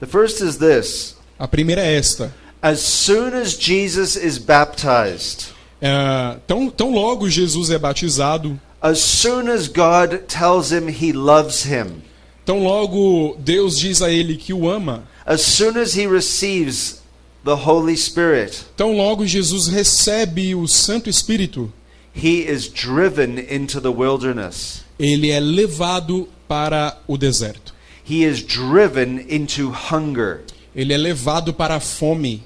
The 0.00 0.06
first 0.08 0.40
is 0.42 0.56
this 0.56 1.14
a 1.38 1.46
primeira 1.46 1.82
é 1.82 1.94
esta. 1.96 2.34
As 2.62 2.79
soon 2.81 3.35
as 3.35 3.55
Jesus 3.59 4.14
is 4.16 4.38
baptized, 4.38 5.48
É, 5.81 6.37
tão, 6.46 6.70
tão 6.70 6.92
logo 6.92 7.29
Jesus 7.29 7.68
é 7.70 7.77
batizado, 7.79 8.59
as 8.81 9.01
soon 9.01 9.51
as 9.51 9.66
God 9.66 10.27
tells 10.29 10.70
him 10.72 10.88
he 10.88 11.12
loves 11.12 11.64
him, 11.64 12.01
tão 12.46 12.62
logo 12.62 13.37
Deus 13.40 13.77
diz 13.77 14.01
a 14.01 14.09
ele 14.12 14.37
que 14.37 14.53
o 14.53 14.70
ama, 14.70 15.03
as 15.27 15.42
soon 15.42 15.77
as 15.77 15.96
he 15.96 16.07
receives 16.07 17.03
the 17.44 17.55
Holy 17.55 17.96
Spirit, 17.96 18.64
tão 18.77 18.96
logo 18.96 19.27
Jesus 19.27 19.66
recebe 19.66 20.55
o 20.55 20.68
Santo 20.68 21.11
Espírito, 21.11 21.72
he 22.14 22.48
is 22.48 22.68
driven 22.68 23.40
into 23.51 23.81
the 23.81 23.88
wilderness. 23.90 24.85
ele 25.01 25.33
é 25.33 25.40
levado 25.40 26.29
para 26.46 26.96
o 27.09 27.18
deserto. 27.18 27.75
He 28.09 28.25
is 28.25 28.40
driven 28.40 29.27
into 29.29 29.70
hunger. 29.70 30.42
Ele 30.77 30.92
é 30.92 30.96
levado 30.96 31.53
para 31.53 31.77
a 31.77 31.81
fome. 31.81 32.42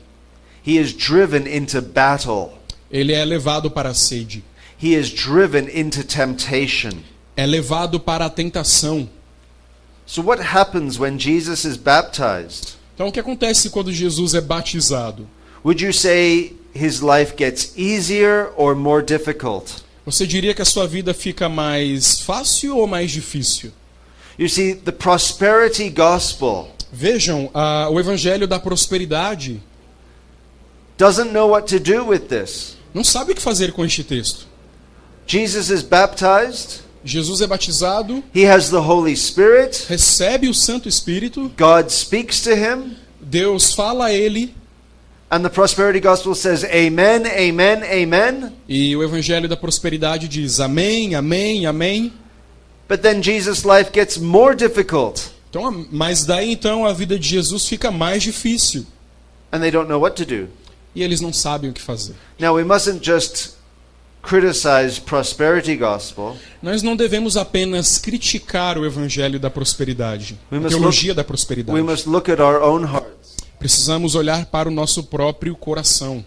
He 0.66 0.78
is 0.78 0.92
driven 0.92 1.46
into 1.46 1.80
battle. 1.80 2.58
Ele 2.90 3.12
é 3.12 3.24
levado 3.24 3.70
para 3.70 3.90
a 3.90 3.94
sede. 3.94 4.42
He 4.82 4.94
is 4.94 5.10
driven 5.10 5.68
into 5.68 6.02
temptation. 6.02 7.02
É 7.36 7.46
levado 7.46 8.00
para 8.00 8.26
a 8.26 8.30
tentação. 8.30 9.08
So, 10.04 10.22
what 10.22 10.40
happens 10.40 10.98
when 10.98 11.18
Jesus 11.18 11.64
is 11.64 11.76
baptized? 11.76 12.74
Então, 12.94 13.08
o 13.08 13.12
que 13.12 13.20
acontece 13.20 13.70
quando 13.70 13.92
Jesus 13.92 14.34
é 14.34 14.40
batizado? 14.40 15.28
Would 15.64 15.84
you 15.84 15.92
say 15.92 16.56
his 16.74 17.00
life 17.00 17.34
gets 17.36 17.72
easier 17.76 18.52
or 18.56 18.74
more 18.74 19.04
difficult? 19.04 19.84
Você 20.04 20.26
diria 20.26 20.54
que 20.54 20.62
a 20.62 20.64
sua 20.64 20.86
vida 20.86 21.12
fica 21.12 21.48
mais 21.48 22.20
fácil 22.20 22.76
ou 22.76 22.86
mais 22.86 23.10
difícil? 23.10 23.72
You 24.38 24.48
see, 24.48 24.74
the 24.74 24.92
prosperity 24.92 25.90
gospel 25.90 26.70
Vejam, 26.92 27.50
ah, 27.52 27.88
o 27.90 27.98
evangelho 27.98 28.46
da 28.46 28.58
prosperidade 28.58 29.60
doesn't 30.98 31.32
know 31.32 31.48
what 31.48 31.66
to 31.68 31.78
do 31.78 32.04
with 32.04 32.28
this. 32.28 32.76
não 32.94 33.04
sabe 33.04 33.32
o 33.32 33.34
que 33.34 33.42
fazer 33.42 33.72
com 33.72 33.84
este 33.84 34.02
texto. 34.02 34.46
Jesus 35.26 35.70
is 35.70 35.82
baptized, 35.82 36.80
Jesus 37.04 37.40
é 37.40 37.46
batizado, 37.46 38.22
he 38.34 38.44
has 38.48 38.70
the 38.70 38.76
Holy 38.78 39.16
Spirit, 39.16 39.86
recebe 39.88 40.48
o 40.48 40.54
Santo 40.54 40.88
Espírito, 40.88 41.50
God 41.58 41.90
speaks 41.90 42.40
to 42.42 42.50
him, 42.54 42.96
Deus 43.20 43.72
fala 43.74 44.06
a 44.06 44.12
ele, 44.12 44.54
and 45.30 45.42
the 45.42 45.48
prosperity 45.50 46.00
gospel 46.00 46.34
says, 46.34 46.64
Amen, 46.64 47.26
Amen, 47.26 47.82
Amen. 47.82 48.52
e 48.68 48.94
o 48.96 49.02
evangelho 49.02 49.48
da 49.48 49.56
prosperidade 49.56 50.28
diz 50.28 50.60
amém, 50.60 51.14
amém, 51.14 51.66
amém. 51.66 52.12
But 52.88 53.00
then 53.02 53.20
Jesus' 53.20 53.64
life 53.64 53.90
gets 53.92 54.16
more 54.16 54.54
difficult, 54.54 55.22
Então, 55.50 55.86
mas 55.90 56.24
daí 56.24 56.52
então 56.52 56.86
a 56.86 56.92
vida 56.92 57.18
de 57.18 57.28
Jesus 57.28 57.66
fica 57.66 57.90
mais 57.90 58.22
difícil 58.22 58.86
and 59.52 59.60
they 59.60 59.70
don't 59.70 59.88
know 59.88 60.00
what 60.00 60.16
to 60.16 60.24
do. 60.24 60.48
E 60.96 61.02
eles 61.02 61.20
não 61.20 61.32
sabem 61.32 61.70
o 61.70 61.72
que 61.72 61.80
fazer. 61.80 62.14
Now, 62.40 62.54
we 62.56 62.64
mustn't 62.64 63.04
just 63.04 63.50
criticize 64.22 65.00
prosperity 65.00 65.76
gospel. 65.76 66.36
Nós 66.62 66.82
não 66.82 66.96
devemos 66.96 67.36
apenas 67.36 67.98
criticar 67.98 68.76
o 68.78 68.84
evangelho 68.84 69.38
da 69.38 69.48
prosperidade, 69.50 70.36
We 70.50 70.58
a 70.58 70.68
teologia 70.68 71.10
look- 71.12 71.16
da 71.16 71.22
We 71.22 71.26
prosperidade. 71.26 71.82
must 71.82 72.08
look 72.08 72.30
at 72.30 72.40
our 72.40 72.60
own 72.62 72.84
hearts. 72.84 73.36
Precisamos 73.58 74.14
olhar 74.14 74.46
para 74.46 74.68
o 74.68 74.72
nosso 74.72 75.04
próprio 75.04 75.54
coração. 75.54 76.24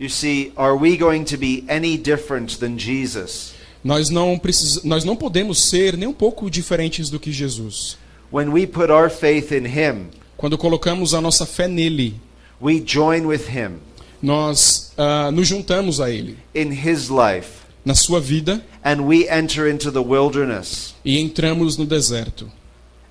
You 0.00 0.08
see, 0.10 0.52
are 0.56 0.72
we 0.76 0.96
going 0.96 1.24
to 1.24 1.36
be 1.36 1.62
any 1.68 1.96
different 1.96 2.58
than 2.58 2.78
Jesus? 2.78 3.52
Nós 3.84 4.10
não, 4.10 4.38
precis... 4.38 4.82
Nós 4.82 5.04
não 5.04 5.14
podemos 5.14 5.62
ser 5.62 5.96
nem 5.96 6.08
um 6.08 6.12
pouco 6.12 6.50
diferentes 6.50 7.10
do 7.10 7.20
que 7.20 7.30
Jesus. 7.30 7.96
When 8.32 8.48
we 8.48 8.66
put 8.66 8.90
our 8.90 9.10
faith 9.10 9.52
in 9.52 9.66
Him, 9.66 10.08
Quando 10.36 10.56
colocamos 10.56 11.12
a 11.14 11.20
nossa 11.20 11.44
fé 11.44 11.68
nele, 11.68 12.14
we 12.62 12.82
join 12.84 13.26
with 13.26 13.48
Him 13.48 13.76
nós 14.22 14.92
ah, 14.96 15.30
nos 15.30 15.48
juntamos 15.48 16.00
a 16.00 16.10
ele 16.10 16.36
in 16.54 16.70
His 16.72 17.08
life, 17.08 17.60
na 17.84 17.94
sua 17.94 18.20
vida 18.20 18.62
and 18.84 19.02
we 19.02 19.26
enter 19.28 19.68
into 19.68 19.90
the 19.90 20.00
wilderness, 20.00 20.94
e 21.04 21.18
entramos 21.18 21.76
no 21.76 21.86
deserto 21.86 22.50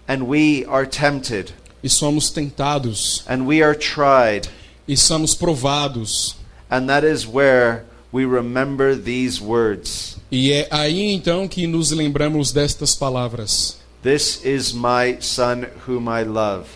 and 0.08 0.24
we 0.24 0.66
are 0.68 0.86
tempted, 0.88 1.54
e 1.84 1.90
somos 1.90 2.30
tentados 2.30 3.24
and 3.28 3.46
we 3.46 3.62
are 3.62 3.76
tried, 3.76 4.48
e 4.88 4.96
somos 4.96 5.34
provados. 5.36 6.36
and 6.70 6.88
that 6.88 7.04
is 7.04 7.26
where 7.28 7.84
we 8.12 8.26
remember 8.26 8.96
these 8.96 9.42
words 9.42 10.18
E 10.32 10.52
é 10.52 10.68
aí 10.70 11.12
então 11.12 11.48
que 11.48 11.66
nos 11.66 11.90
lembramos 11.90 12.52
destas 12.52 12.94
palavras. 12.94 13.78
This 14.04 14.42
is 14.46 14.74
my 14.74 15.18
Son 15.20 15.66
whom 15.88 16.08
I 16.08 16.24
love. 16.24 16.68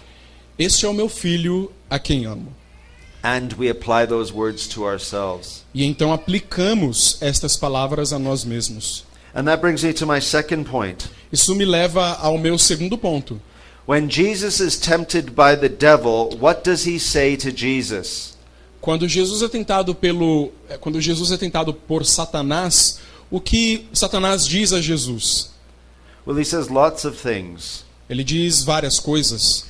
Este 0.58 0.86
é 0.86 0.90
o 0.90 0.94
meu 0.94 1.08
filho 1.08 1.72
a 1.88 2.00
quem 2.00 2.26
amo. 2.26 2.52
And 3.24 3.54
we 3.54 3.70
apply 3.70 4.06
those 4.06 4.34
words 4.34 4.68
to 4.68 4.84
ourselves. 4.84 5.64
E 5.74 5.86
então 5.86 6.12
aplicamos 6.12 7.18
estas 7.22 7.56
palavras 7.56 8.12
a 8.12 8.20
nós 8.20 8.44
mesmos. 8.44 9.06
And 9.34 9.46
that 9.46 9.62
brings 9.62 9.84
me 9.84 9.94
to 9.94 10.06
my 10.06 10.20
second 10.20 10.66
point. 10.66 11.10
Isso 11.32 11.56
me 11.56 11.66
leva 11.66 12.18
ao 12.20 12.38
meu 12.38 12.58
segundo 12.60 12.98
ponto. 12.98 13.42
When 13.86 14.10
Jesus 14.10 14.60
is 14.60 14.78
tempted 14.78 15.32
by 15.32 15.56
the 15.56 15.70
devil, 15.70 16.38
what 16.40 16.64
does 16.64 16.86
he 16.86 17.00
say 17.00 17.36
to 17.38 17.52
Jesus? 17.52 18.38
Quando 18.82 19.08
Jesus 19.08 19.42
é 19.42 19.48
tentado 19.48 19.96
pelo 19.96 20.52
eh, 20.70 20.78
quando 20.78 21.00
Jesus 21.00 21.32
é 21.32 21.38
tentado 21.38 21.74
por 21.74 22.06
Satanás, 22.06 23.00
o 23.32 23.40
que 23.40 23.88
Satanás 23.94 24.46
diz 24.46 24.74
a 24.74 24.82
Jesus? 24.82 25.52
Well, 26.26 26.38
he 26.38 26.46
says 26.46 26.70
lots 26.70 27.06
of 27.06 27.18
things. 27.18 27.86
Ele 28.10 28.24
diz 28.24 28.64
várias 28.64 29.00
coisas, 29.00 29.66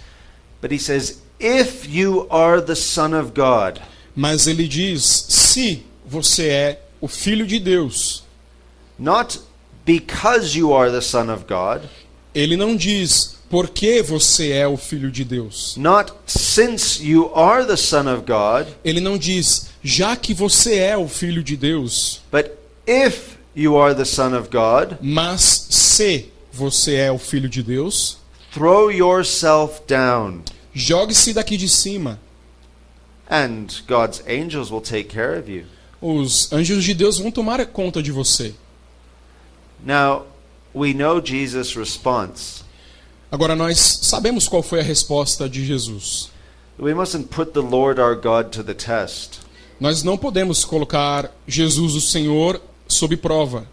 But 0.64 0.72
he 0.72 0.80
says, 0.80 1.22
If 1.44 1.86
you 1.90 2.26
are 2.30 2.62
the 2.62 2.76
Son 2.76 3.14
of 3.14 3.34
God, 3.36 3.82
mas 4.16 4.48
ele 4.48 4.68
diz: 4.68 5.26
"Se 5.28 5.84
você 6.06 6.48
é 6.48 6.82
o 7.02 7.08
filho 7.08 7.46
de 7.46 7.60
Deus". 7.60 8.24
not 8.98 9.40
because 9.86 10.56
you 10.56 10.72
are 10.74 10.90
the 10.90 11.02
Son 11.02 11.30
of 11.30 11.46
God, 11.46 11.82
Ele 12.34 12.56
não 12.56 12.76
diz 12.76 13.36
porque 13.50 14.02
você 14.02 14.52
é 14.52 14.68
o 14.68 14.78
filho 14.78 15.12
de 15.12 15.24
Deus. 15.24 15.76
not 15.78 16.12
since 16.26 17.04
you 17.04 17.32
are 17.36 17.66
the 17.66 17.76
Son 17.76 18.08
of 18.08 18.24
God, 18.26 18.68
Ele 18.84 19.00
não 19.02 19.18
diz 19.18 19.70
já 19.84 20.16
que 20.16 20.34
você 20.34 20.76
é 20.78 20.98
o 20.98 21.08
filho 21.08 21.44
de 21.44 21.58
Deus, 21.58 22.22
but 22.32 22.52
if 22.88 23.36
you 23.56 23.76
are 23.76 23.94
the 23.94 24.06
Son 24.06 24.34
of 24.34 24.50
God, 24.50 24.98
mas 25.02 25.68
se 25.70 26.32
você 26.52 26.96
é 26.96 27.12
o 27.12 27.18
filho 27.20 27.50
de 27.50 27.62
Deus, 27.62 28.18
throw 28.54 28.90
yourself 28.90 29.82
down, 29.88 30.42
jogue-se 30.74 31.34
daqui 31.34 31.58
de 31.58 31.68
cima. 31.68 32.20
and 33.30 33.82
God's 33.88 34.22
angels 34.28 34.72
will 34.72 34.82
take 34.82 35.10
care 35.10 35.36
of 35.36 35.50
you. 35.50 35.66
Os 36.02 36.52
anjos 36.52 36.84
de 36.84 36.94
Deus 36.94 37.18
vão 37.18 37.32
tomar 37.32 37.66
conta 37.68 38.04
de 38.04 38.12
você. 38.12 38.54
Now, 39.86 40.26
we 40.74 40.94
know 40.94 41.22
Jesus' 41.24 41.76
response. 41.76 42.64
Agora 43.32 43.56
nós 43.56 43.80
sabemos 43.80 44.48
qual 44.48 44.62
foi 44.62 44.80
a 44.80 44.84
resposta 44.84 45.50
de 45.50 45.66
Jesus. 45.66 46.30
We 46.78 46.94
mustn't 46.94 47.30
put 47.30 47.54
the 47.54 47.62
Lord 47.62 48.00
our 48.00 48.16
God 48.16 48.52
to 48.52 48.64
the 48.64 48.74
test. 48.74 49.40
Nós 49.80 50.04
não 50.04 50.18
podemos 50.18 50.64
colocar 50.64 51.32
Jesus 51.48 51.96
o 51.96 52.02
Senhor 52.02 52.62
sob 52.88 53.18
prova, 53.18 53.66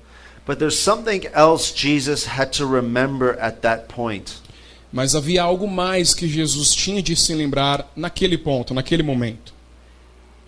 But 0.46 0.58
there's 0.58 0.78
something 0.78 1.28
else 1.34 1.72
Jesus 1.74 2.26
had 2.26 2.50
to 2.58 2.66
remember 2.66 3.38
at 3.38 3.60
that 3.60 3.88
point. 3.88 4.40
Mas 4.92 5.14
havia 5.14 5.42
algo 5.42 5.68
mais 5.68 6.14
que 6.14 6.28
Jesus 6.28 6.74
tinha 6.74 7.02
de 7.02 7.14
se 7.14 7.34
lembrar 7.34 7.90
naquele 7.94 8.36
ponto, 8.36 8.74
naquele 8.74 9.02
momento. 9.02 9.52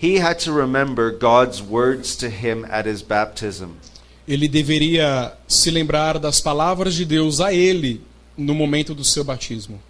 He 0.03 0.19
had 0.19 0.41
to 0.45 0.53
remember 0.53 1.13
God's 1.13 1.63
words 1.63 2.17
to 2.17 2.27
him 2.27 2.65
at 2.69 2.89
his 2.89 3.03
baptism. 3.03 3.77
Ele 4.27 4.49
deveria 4.49 5.33
se 5.47 5.71
lembrar 5.71 6.19
das 6.19 6.41
palavras 6.41 6.95
de 6.95 7.05
Deus 7.05 7.41
a 7.41 7.53
ele 7.53 8.01
no 8.37 8.55
momento 8.55 8.95
do 8.95 9.05
seu 9.05 9.23
batismo. 9.23 9.81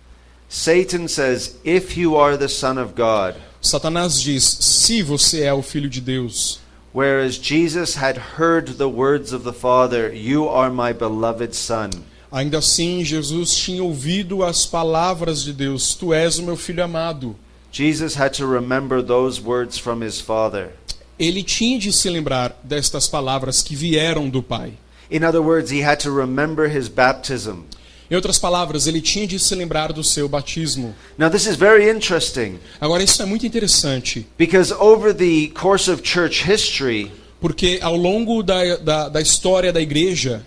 Satan 0.49 1.09
says, 1.09 1.57
If 1.65 1.97
you 1.97 2.15
are 2.17 2.37
the 2.37 2.49
Son 2.49 2.77
of 2.77 2.93
God, 2.95 3.37
Satanás 3.63 4.21
diz: 4.21 4.45
se 4.61 5.03
você 5.03 5.45
é 5.45 5.55
o 5.55 5.63
filho 5.63 5.89
de 5.89 6.01
Deus, 6.01 6.61
whereas 6.93 7.37
Jesus 7.37 7.97
had 7.97 8.19
heard 8.39 8.77
the 8.77 8.89
words 8.89 9.33
of 9.33 9.45
the 9.45 9.53
Father, 9.53 10.13
You 10.13 10.49
are 10.51 10.71
my 10.71 10.93
beloved 10.93 11.55
Son. 11.55 11.91
Ainda 12.33 12.59
assim 12.59 13.05
Jesus 13.05 13.55
tinha 13.55 13.85
ouvido 13.85 14.43
as 14.43 14.65
palavras 14.67 15.43
de 15.43 15.53
Deus: 15.53 15.95
Tu 15.95 16.15
és 16.15 16.39
o 16.39 16.43
meu 16.43 16.57
filho 16.57 16.83
amado. 16.83 17.37
Jesus 17.71 18.19
had 18.19 18.31
to 18.35 18.47
remember 18.47 19.03
those 19.03 19.41
words 19.41 19.79
from 19.79 20.03
his 20.03 20.21
Father. 20.21 20.71
Ele 21.19 21.43
tinha 21.43 21.79
de 21.79 21.93
se 21.93 22.11
lembrar 22.11 22.59
destas 22.65 23.07
palavras 23.07 23.63
que 23.63 23.77
vieram 23.77 24.29
do 24.29 24.43
Pai. 24.43 24.73
In 25.11 25.25
other 25.25 25.43
words, 25.43 25.71
he 25.71 25.83
had 25.83 26.01
to 26.01 26.11
remember 26.11 26.67
his 26.67 26.89
baptism. 26.89 27.65
Em 28.11 28.15
outras 28.15 28.39
palavras, 28.39 28.87
ele 28.87 29.01
tinha 29.01 29.27
de 29.27 29.39
se 29.39 29.55
lembrar 29.55 29.91
do 29.91 30.05
seu 30.05 30.29
batismo. 30.29 30.95
Now, 31.17 31.31
this 31.31 31.47
is 31.47 31.57
very 31.57 31.89
interesting 31.89 32.59
Agora, 32.79 33.03
isso 33.03 33.23
é 33.23 33.25
muito 33.25 33.47
interessante, 33.47 34.27
because 34.37 34.71
over 34.73 35.15
the 35.15 35.51
course 35.59 35.91
of 35.91 36.03
church 36.03 36.45
history, 36.45 37.11
porque 37.41 37.79
ao 37.81 37.97
longo 37.97 38.43
da, 38.43 38.77
da, 38.77 39.09
da 39.09 39.21
história 39.21 39.73
da 39.73 39.81
igreja, 39.81 40.45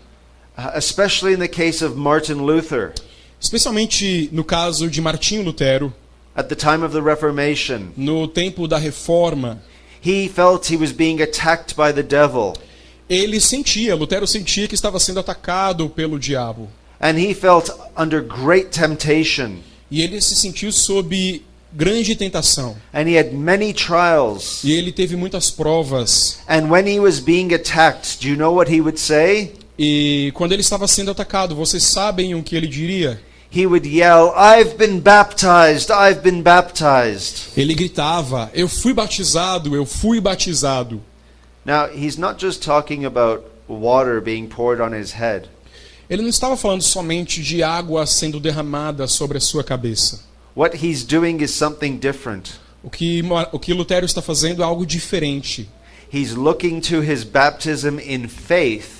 especially 0.57 1.33
in 1.33 1.39
the 1.39 1.47
case 1.47 1.81
of 1.81 1.95
Martin 1.95 2.43
Luther, 2.43 2.93
especialmente 3.39 4.29
no 4.31 4.43
caso 4.43 4.89
de 4.89 5.01
Martinho 5.01 5.43
Lutero, 5.43 5.93
at 6.35 6.49
the 6.49 6.55
time 6.55 6.83
of 6.83 6.91
the 6.91 7.01
Reformation, 7.01 7.93
no 7.95 8.27
tempo 8.27 8.67
da 8.67 8.77
reforma, 8.77 9.59
he 10.01 10.27
felt 10.27 10.67
he 10.67 10.77
was 10.77 10.91
being 10.91 11.21
attacked 11.21 11.75
by 11.75 11.91
the 11.91 12.03
devil. 12.03 12.55
ele 13.09 13.39
sentia, 13.39 13.95
Lutero 13.95 14.25
sentia 14.25 14.67
que 14.67 14.75
estava 14.75 14.99
sendo 14.99 15.19
atacado 15.19 15.89
pelo 15.89 16.19
diabo. 16.19 16.69
And 16.99 17.17
he 17.19 17.33
felt 17.33 17.69
under 17.95 18.21
great 18.21 18.71
temptation. 18.71 19.59
E 19.91 20.01
ele 20.01 20.19
se 20.21 20.35
sentiu 20.35 20.71
sob 20.71 21.43
grande 21.73 22.15
tentação. 22.15 22.75
And 22.93 23.07
he 23.07 23.17
had 23.17 23.33
many 23.33 23.73
trials. 23.73 24.63
E 24.63 24.71
ele 24.71 24.91
teve 24.91 25.15
muitas 25.15 25.51
provas. 25.51 26.39
And 26.47 26.69
when 26.69 26.87
he 26.87 26.99
was 26.99 27.19
being 27.19 27.53
attacked, 27.53 28.19
do 28.21 28.29
you 28.29 28.35
know 28.35 28.51
what 28.51 28.71
he 28.71 28.81
would 28.81 28.97
say? 28.97 29.51
E 29.77 30.31
quando 30.33 30.53
ele 30.53 30.61
estava 30.61 30.87
sendo 30.87 31.11
atacado, 31.11 31.55
vocês 31.55 31.83
sabem 31.83 32.33
o 32.33 32.41
que 32.41 32.55
ele 32.55 32.67
diria? 32.67 33.19
He 33.55 33.65
would 33.65 33.87
yell, 33.87 34.33
I've 34.35 34.75
been 34.75 34.99
baptized, 34.99 35.89
I've 35.89 36.21
been 36.21 36.41
baptized. 36.41 37.51
Ele 37.55 37.73
gritava: 37.73 38.49
Eu 38.53 38.67
fui 38.67 38.93
batizado, 38.93 39.75
eu 39.75 39.85
fui 39.85 40.19
batizado. 40.19 41.01
Now, 41.65 41.87
he's 41.87 42.17
not 42.17 42.39
just 42.39 42.63
talking 42.63 43.05
about 43.05 43.45
water 43.67 44.21
being 44.21 44.47
poured 44.47 44.81
on 44.81 44.93
his 44.93 45.13
head. 45.13 45.49
Ele 46.09 46.21
não 46.21 46.29
estava 46.29 46.55
falando 46.55 46.81
somente 46.81 47.41
de 47.41 47.63
água 47.63 48.05
sendo 48.05 48.39
derramada 48.39 49.07
sobre 49.07 49.37
a 49.37 49.41
sua 49.41 49.63
cabeça. 49.63 50.21
What 50.55 50.77
he's 50.85 51.03
doing 51.03 51.41
is 51.41 51.51
something 51.51 51.97
different. 51.97 52.59
O 52.83 52.89
que, 52.89 53.23
o 53.51 53.59
que 53.59 53.73
Lutero 53.73 54.05
está 54.05 54.21
fazendo 54.21 54.61
é 54.61 54.65
algo 54.65 54.85
diferente. 54.85 55.67
He's 56.13 56.33
looking 56.33 56.79
to 56.81 57.01
his 57.01 57.23
baptism 57.23 57.99
in 57.99 58.27
faith 58.27 58.94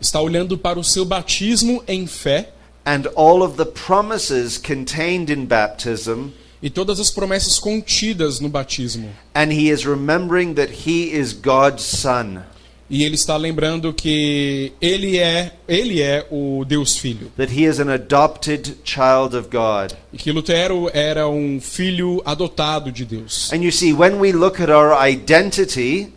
Está 0.00 0.20
olhando 0.20 0.56
para 0.56 0.78
o 0.78 0.84
seu 0.84 1.04
batismo 1.04 1.82
em 1.88 2.06
fé 2.06 2.50
and 2.86 3.02
all 3.16 3.42
of 3.42 3.56
the 3.56 3.64
promises 3.66 4.56
contained 4.56 5.30
in 5.32 5.44
baptism, 5.44 6.28
e 6.62 6.70
todas 6.70 6.98
as 6.98 7.10
promessas 7.10 7.58
contidas 7.58 8.40
no 8.40 8.48
batismo. 8.48 9.10
and 9.34 9.52
he 9.52 9.68
is 9.70 9.84
remembering 9.84 10.54
that 10.54 10.72
he 10.86 11.10
is 11.12 11.32
God's 11.32 11.82
son, 11.82 12.42
E 12.90 13.04
ele 13.04 13.16
está 13.16 13.36
lembrando 13.36 13.92
que 13.92 14.72
ele 14.80 15.18
é, 15.18 15.52
ele 15.68 16.00
é 16.00 16.26
o 16.30 16.64
Deus 16.64 16.96
Filho. 16.96 17.30
that 17.36 17.52
he 17.52 17.66
is 17.66 17.78
an 17.78 17.90
adopted 17.92 18.76
child 18.82 19.36
of 19.36 19.48
God. 19.50 19.92
E 20.10 20.16
que 20.16 20.32
Lutero 20.32 20.88
era 20.94 21.28
um 21.28 21.60
filho 21.60 22.22
adotado 22.24 22.90
de 22.90 23.04
Deus. 23.04 23.52
And 23.52 23.56
you 23.62 23.70
see, 23.70 23.92
when 23.92 24.14
we 24.18 24.32
look 24.32 24.58
at 24.58 24.70
our 24.70 24.94
identity 24.98 26.14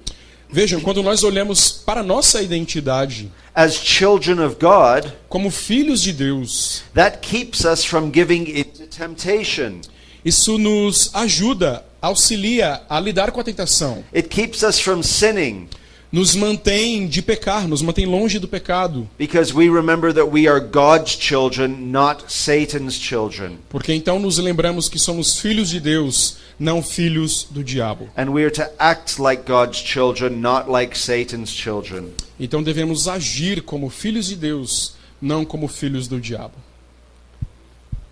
Vejam, 0.51 0.81
quando 0.81 1.01
nós 1.01 1.23
olhamos 1.23 1.71
para 1.71 2.01
a 2.01 2.03
nossa 2.03 2.41
identidade 2.41 3.31
as 3.55 3.75
children 3.75 4.39
of 4.39 4.55
God, 4.55 5.11
como 5.29 5.49
filhos 5.49 6.01
de 6.01 6.11
Deus, 6.11 6.83
that 6.93 7.19
keeps 7.19 7.63
us 7.63 7.85
from 7.85 8.11
giving 8.13 8.59
into 8.59 8.85
temptation. 8.87 9.79
isso 10.25 10.57
nos 10.57 11.09
ajuda, 11.13 11.85
auxilia 12.01 12.81
a 12.89 12.99
lidar 12.99 13.31
com 13.31 13.39
a 13.39 13.43
tentação. 13.43 14.03
It 14.13 14.27
keeps 14.27 14.61
us 14.61 14.79
from 14.79 15.01
sinning 15.03 15.69
Nos 16.11 16.35
mantém 16.35 17.07
de 17.07 17.21
pecar, 17.21 17.69
nos 17.69 17.81
mantém 17.81 18.05
longe 18.05 18.37
do 18.37 18.45
pecado. 18.47 19.07
because 19.17 19.53
we 19.53 19.69
remember 19.69 20.13
that 20.13 20.25
we 20.25 20.45
are 20.45 20.59
God's 20.59 21.15
children, 21.15 21.89
not 21.89 22.25
Satan's 22.27 22.95
children. 22.95 23.59
Porque 23.69 23.93
então 23.93 24.19
nos 24.19 24.37
lembramos 24.37 24.89
que 24.89 24.99
somos 24.99 25.39
filhos 25.39 25.69
de 25.69 25.79
Deus, 25.79 26.35
não 26.59 26.83
filhos 26.83 27.47
do 27.49 27.63
diabo. 27.63 28.09
And 28.17 28.31
we 28.31 28.43
are 28.43 28.51
to 28.51 28.69
act 28.77 29.21
like 29.21 29.43
God's 29.45 29.77
children, 29.77 30.41
not 30.41 30.69
like 30.69 30.97
Satan's 30.97 31.49
children. 31.49 32.09
Então 32.37 32.61
devemos 32.61 33.07
agir 33.07 33.61
como 33.61 33.89
filhos 33.89 34.27
de 34.27 34.35
Deus, 34.35 34.95
não 35.21 35.45
como 35.45 35.69
filhos 35.69 36.09
do 36.09 36.19
diabo. 36.19 36.55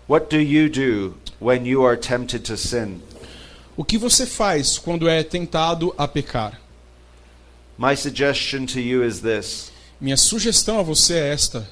What 0.08 0.34
do 0.34 0.40
you 0.40 0.70
do 0.70 1.14
when 1.38 1.66
you 1.66 1.84
are 1.86 1.98
tempted 1.98 2.44
to 2.44 2.56
sin? 2.56 3.02
O 3.76 3.84
que 3.84 3.98
você 3.98 4.24
faz 4.24 4.78
quando 4.78 5.06
é 5.06 5.22
tentado 5.22 5.94
a 5.98 6.08
pecar? 6.08 6.58
My 7.80 7.96
suggestion 7.96 8.66
to 8.66 8.78
you 8.78 9.02
is 9.02 9.20
this 9.20 9.72
Minha 9.98 10.18
sugestão 10.18 10.78
a 10.78 10.82
você 10.82 11.14
é 11.14 11.32
esta: 11.32 11.66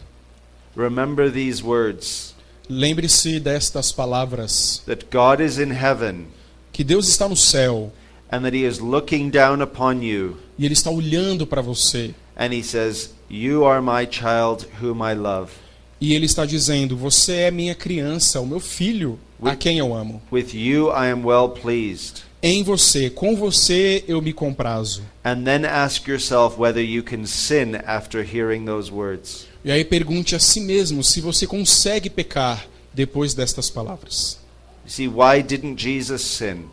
remember 0.74 1.30
these 1.30 1.62
words 1.62 2.34
lembre-se 2.66 3.38
destas 3.38 3.92
palavras, 3.92 4.82
that 4.86 5.04
God 5.10 5.40
is 5.44 5.58
in 5.58 5.70
heaven 5.70 6.28
que 6.72 6.82
Deus 6.82 7.08
está 7.08 7.28
no 7.28 7.36
céu 7.36 7.92
and 8.32 8.40
that 8.40 8.56
He 8.56 8.64
is 8.64 8.78
looking 8.78 9.28
down 9.28 9.62
upon 9.62 10.00
you, 10.02 10.38
e 10.58 10.64
Ele 10.64 10.72
está 10.72 10.90
olhando 10.90 11.46
para 11.46 11.60
você. 11.60 12.14
and 12.38 12.54
He 12.54 12.62
says, 12.62 13.10
You 13.28 13.66
are 13.66 13.82
my 13.82 14.06
child 14.10 14.66
whom 14.80 15.02
I 15.02 15.12
love. 15.14 15.52
E 16.00 16.14
Ele 16.14 16.24
está 16.24 16.46
dizendo: 16.46 16.96
Você 16.96 17.32
é 17.32 17.50
minha 17.50 17.74
criança, 17.74 18.40
o 18.40 18.46
meu 18.46 18.60
filho, 18.60 19.18
a 19.42 19.54
quem 19.54 19.78
eu 19.78 19.94
amo. 19.94 20.22
With 20.32 20.54
you 20.54 20.88
I 20.88 21.10
am 21.10 21.26
well 21.26 21.50
pleased. 21.50 22.22
Em 22.42 22.62
você, 22.62 23.10
com 23.10 23.34
você 23.34 24.04
eu 24.06 24.22
me 24.22 24.32
comprazo. 24.32 25.02
And 25.24 25.42
then 25.44 25.64
ask 25.64 26.06
yourself 26.06 26.56
whether 26.58 26.82
you 26.82 27.02
can 27.02 27.26
sin 27.26 27.74
after 27.84 28.22
hearing 28.22 28.64
those 28.64 28.92
words. 28.92 29.46
E 29.64 29.72
aí 29.72 29.84
pergunte 29.84 30.36
a 30.36 30.38
si 30.38 30.60
mesmo 30.60 31.02
se 31.02 31.20
você 31.20 31.46
consegue 31.46 32.08
pecar 32.08 32.66
depois 32.94 33.34
destas 33.34 33.68
palavras. 33.68 34.38
You 34.84 34.90
see, 34.90 35.08
why 35.08 35.42
didn't 35.42 35.82
Jesus 35.82 36.22
sin? 36.22 36.66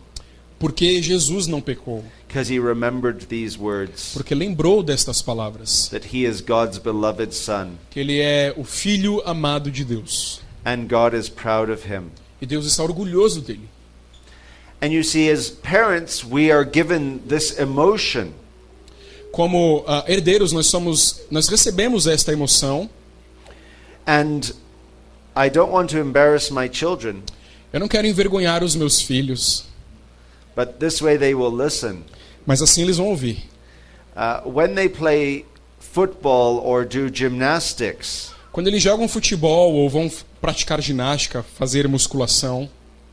Porque 0.60 1.02
Jesus 1.02 1.48
não 1.48 1.60
pecou, 1.62 2.04
Because 2.28 2.50
he 2.54 2.60
remembered 2.60 3.26
these 3.28 3.58
words 3.58 4.12
porque 4.14 4.34
lembrou 4.36 4.82
destas 4.84 5.22
palavras, 5.22 5.88
that 5.90 6.08
he 6.16 6.26
is 6.26 6.42
God's 6.42 6.78
beloved 6.78 7.34
son, 7.34 7.72
que 7.90 8.00
ele 8.00 8.20
é 8.22 8.54
o 8.56 8.64
filho 8.64 9.22
amado 9.26 9.70
de 9.72 9.84
Deus. 9.84 10.42
and 10.66 10.88
God 10.88 11.14
is 11.18 11.28
proud 11.30 11.72
of 11.72 11.86
him. 11.92 12.12
E 12.42 12.46
Deus 12.46 12.66
está 12.66 12.84
orgulhoso 12.84 13.42
dele. 13.42 13.68
And 14.86 14.94
you 14.94 15.02
see, 15.02 15.32
as 15.32 15.50
parents, 15.50 16.24
we 16.24 16.52
are 16.52 16.64
given 16.64 17.20
this 17.28 17.58
emotion. 17.58 18.36
Como 19.32 19.84
ah, 19.88 20.04
herdeiros, 20.08 20.52
nós 20.52 20.68
somos, 20.68 21.22
nós 21.32 21.48
recebemos 21.48 22.06
esta 22.06 22.32
emoção. 22.32 22.88
And 24.06 24.54
I 25.36 25.50
don't 25.50 25.72
want 25.72 25.90
to 25.90 25.98
embarrass 25.98 26.52
my 26.52 26.70
children, 26.72 27.24
Eu 27.74 27.80
não 27.80 27.88
quero 27.88 28.06
envergonhar 28.06 28.64
os 28.64 28.76
meus 28.76 29.02
filhos, 29.02 29.66
but 30.56 30.78
this 30.78 31.02
way 31.02 31.18
they 31.18 31.34
will 31.34 31.52
listen. 31.52 32.04
mas 32.46 32.62
assim 32.62 32.84
eles 32.84 32.98
vão 32.98 33.08
ouvir. 33.08 33.44
Uh, 34.16 34.48
when 34.48 34.76
they 34.76 34.88
play 34.88 35.48
football 35.80 36.60
or 36.60 36.86
do 36.86 37.10
gymnastics, 37.12 38.36
Quando 38.52 38.68
eles 38.68 38.84
jogam 38.84 39.08
futebol 39.08 39.74
ou 39.74 39.90
vão 39.90 40.12
praticar 40.40 40.80
ginástica, 40.80 41.42
fazer 41.42 41.88
musculação, 41.88 42.70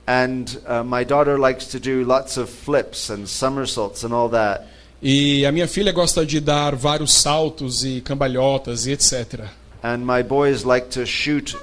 and 0.07 0.61
uh, 0.67 0.83
my 0.83 1.05
daughter 1.05 1.39
likes 1.39 1.67
to 1.67 1.79
do 1.79 2.05
lots 2.05 2.37
of 2.37 2.49
flips 2.49 3.11
and 3.11 3.29
somersaults 3.29 4.05
and 4.05 4.13
all 4.13 4.29
that, 4.29 4.67
e 5.03 5.45
a 5.45 5.53
minha 5.53 5.67
filha 5.67 5.93
gosta 5.93 6.25
de 6.25 6.41
dar 6.41 6.75
vários 6.77 7.13
saltos 7.13 7.85
e 7.85 8.01
cambalhotas 8.01 8.87
e 8.87 8.93
etc. 8.93 9.49
and 9.83 9.99
my 9.99 10.23
boys 10.23 10.65
like 10.65 10.89
to 10.91 11.05
shoot 11.05 11.57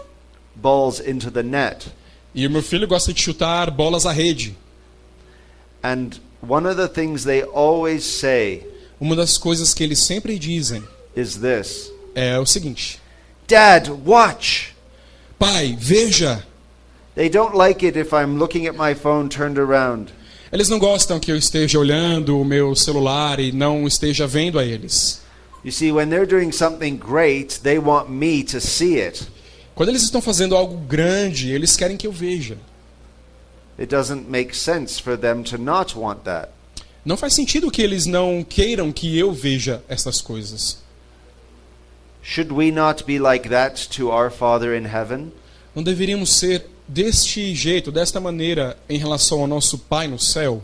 balls 0.56 0.99
into 0.99 1.32
the 1.32 1.43
net. 1.43 1.88
E 2.34 2.45
o 2.45 2.49
meu 2.49 2.62
filho 2.62 2.88
gosta 2.88 3.12
de 3.12 3.21
chutar 3.21 3.71
bolas 3.71 4.06
à 4.06 4.12
rede. 4.12 4.56
And 5.82 6.19
one 6.41 6.67
of 6.67 6.75
the 6.75 6.88
things 6.88 7.23
they 7.23 7.43
always 7.43 8.04
say 8.04 8.65
Uma 8.99 9.15
das 9.15 9.38
coisas 9.38 9.73
que 9.73 9.84
eles 9.84 9.99
sempre 9.99 10.38
dizem 10.38 10.84
is 11.15 11.38
this 11.38 11.91
é 12.13 12.38
o 12.38 12.45
seguinte: 12.45 12.99
Dad, 13.47 13.89
watch! 14.06 14.75
Pai, 15.38 15.75
veja. 15.80 16.45
They 17.19 17.27
don't 17.27 17.53
like 17.53 17.86
it 17.86 17.97
if 17.97 18.13
I'm 18.13 18.38
looking 18.38 18.65
at 18.65 18.77
my 18.77 18.93
phone 18.93 19.27
turned 19.27 19.60
around. 19.60 20.13
Eles 20.53 20.69
não 20.69 20.79
gostam 20.79 21.19
que 21.19 21.29
eu 21.29 21.36
esteja 21.36 21.77
olhando 21.77 22.39
o 22.39 22.45
meu 22.45 22.73
celular 22.77 23.41
e 23.41 23.51
não 23.51 23.86
esteja 23.86 24.25
vendo 24.25 24.58
a 24.58 24.63
eles. 24.63 25.19
You 25.62 25.73
see, 25.73 25.91
when 25.91 26.10
they're 26.10 26.25
doing 26.25 26.53
something 26.53 26.95
great, 26.95 27.60
they 27.62 27.77
want 27.77 28.10
me 28.10 28.41
to 28.45 28.62
see 28.62 29.01
it. 29.01 29.27
Quando 29.75 29.89
eles 29.89 30.03
estão 30.03 30.21
fazendo 30.21 30.55
algo 30.55 30.77
grande, 30.77 31.51
eles 31.51 31.75
querem 31.75 31.97
que 31.97 32.08
eu 32.08 32.12
veja. 32.13 32.58
It 33.77 33.93
doesn't 33.93 34.29
make 34.29 34.55
sense 34.55 34.97
for 34.97 35.17
them 35.17 35.43
to 35.43 35.58
not 35.58 35.99
want 35.99 36.23
that. 36.23 36.53
Não 37.03 37.17
faz 37.17 37.34
sentido 37.34 37.69
que 37.69 37.82
eles 37.82 38.05
não 38.05 38.45
queiram 38.47 38.93
que 38.93 39.19
eu 39.19 39.34
veja 39.34 39.84
essas 39.89 40.21
coisas. 40.21 40.77
Should 42.23 42.53
we 42.53 42.71
not 42.71 43.03
be 43.03 43.19
like 43.19 43.49
that 43.49 43.89
to 43.89 44.08
our 44.08 44.32
Father 44.32 44.73
in 44.73 44.86
heaven? 44.86 45.34
Não 45.75 45.84
deveríamos 45.84 46.38
ser 46.38 46.79
deste 46.89 47.54
jeito, 47.54 47.91
desta 47.91 48.19
maneira, 48.19 48.75
em 48.89 48.97
relação 48.97 49.41
ao 49.41 49.47
nosso 49.47 49.78
Pai 49.78 50.08
no 50.08 50.17
céu, 50.19 50.62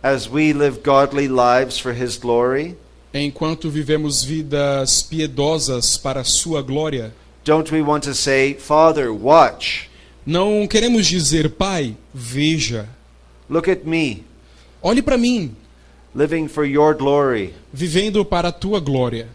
As 0.00 0.28
we 0.30 0.52
live 0.52 0.78
godly 0.84 1.26
lives 1.28 1.78
for 1.78 1.92
His 1.92 2.16
glory, 2.16 2.76
enquanto 3.12 3.68
vivemos 3.68 4.22
vidas 4.22 5.02
piedosas 5.02 5.96
para 5.96 6.20
a 6.20 6.24
Sua 6.24 6.62
glória? 6.62 7.12
don't 7.44 7.72
we 7.72 7.82
want 7.82 8.04
to 8.04 8.14
say, 8.14 8.54
Father, 8.54 9.10
watch, 9.12 9.88
Não 10.24 10.66
queremos 10.68 11.06
dizer, 11.06 11.50
Pai, 11.50 11.96
veja, 12.14 12.88
look 13.50 13.68
at 13.68 13.84
me, 13.84 14.24
olhe 14.80 15.02
para 15.02 15.18
mim, 15.18 15.56
living 16.14 16.46
for 16.46 16.64
your 16.64 16.94
glory? 16.94 17.52
vivendo 17.72 18.24
para 18.24 18.48
a 18.48 18.52
Tua 18.52 18.78
glória. 18.80 19.26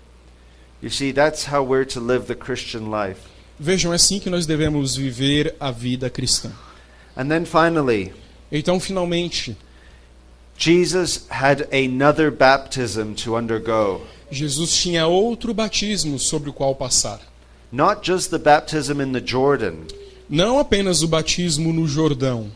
You 0.82 0.90
see, 0.90 1.12
that's 1.12 1.46
how 1.46 1.64
we're 1.64 1.86
to 1.94 2.00
live 2.00 2.28
the 2.28 2.36
Christian 2.36 2.90
life. 2.90 3.20
Vejam, 3.64 3.94
é 3.94 3.96
assim 3.96 4.20
que 4.20 4.30
nós 4.30 4.46
devemos 4.46 4.94
viver 4.94 5.56
a 5.58 5.72
vida 5.72 6.10
cristã. 6.10 6.52
And 7.16 7.30
then 7.30 7.46
finally, 7.46 8.12
Então, 8.52 8.78
finalmente, 8.78 9.56
Jesus 10.58 11.26
had 11.30 11.66
another 11.72 12.30
baptism 12.30 13.14
to 13.24 13.38
undergo. 13.38 14.02
Jesus 14.30 14.76
tinha 14.76 15.08
outro 15.08 15.54
batismo 15.54 16.20
sobre 16.20 16.50
o 16.50 16.54
qual 16.54 16.76
passar. 16.76 17.22
Not 17.72 18.06
just 18.06 18.32
the 18.32 18.38
baptism 18.38 19.00
in 19.00 19.14
the 19.14 19.26
Jordan, 19.26 19.88
Não 20.30 20.60
apenas 20.60 21.02
o 21.02 21.08
batismo 21.08 21.72
no 21.72 21.88
Jordão, 21.88 22.52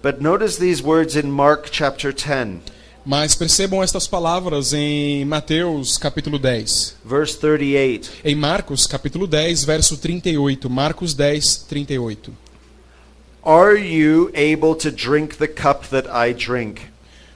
but 0.00 0.20
notice 0.20 0.56
these 0.60 0.80
words 0.80 1.16
in 1.16 1.28
Mark 1.28 1.70
chapter 1.72 2.12
10, 2.12 2.60
mas 3.04 3.34
percebam 3.34 3.82
estas 3.82 4.06
palavras 4.06 4.72
em 4.72 5.24
Mateus 5.24 5.96
capítulo 5.96 6.38
10. 6.38 6.96
verse 7.04 7.38
38. 7.38 8.10
Em 8.24 8.34
Marcos 8.34 8.86
capítulo 8.86 9.26
10, 9.26 9.64
verso 9.64 9.96
38. 9.96 10.68
Marcos 10.70 11.14
10, 11.14 11.56
38. 11.68 12.32
Are 13.42 13.76
you 13.78 14.30
able 14.34 14.74
to 14.76 14.90
drink 14.90 15.36
the 15.38 15.48
cup 15.48 15.86
that 15.90 16.06
I 16.08 16.34
drink? 16.34 16.82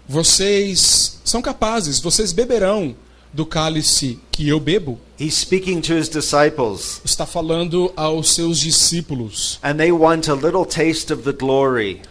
Vocês 0.07 1.18
são 1.24 1.40
capazes, 1.40 1.98
vocês 1.98 2.31
beberão 2.33 2.94
do 3.33 3.46
cálice 3.46 4.18
que 4.31 4.46
eu 4.48 4.61
bebo? 4.61 5.00
He's 5.18 5.35
speaking 5.35 5.81
to 5.81 5.94
his 5.94 6.09
disciples, 6.11 7.00
Está 7.05 7.24
falando 7.24 7.90
aos 7.96 8.35
seus 8.35 8.61
discípulos. 8.61 9.59
and 9.62 9.77
they 9.77 9.90
want 9.90 10.29
a 10.29 10.35
little 10.35 10.66
taste 10.66 11.11
of 11.12 11.22
the 11.22 11.33
glory. 11.33 12.03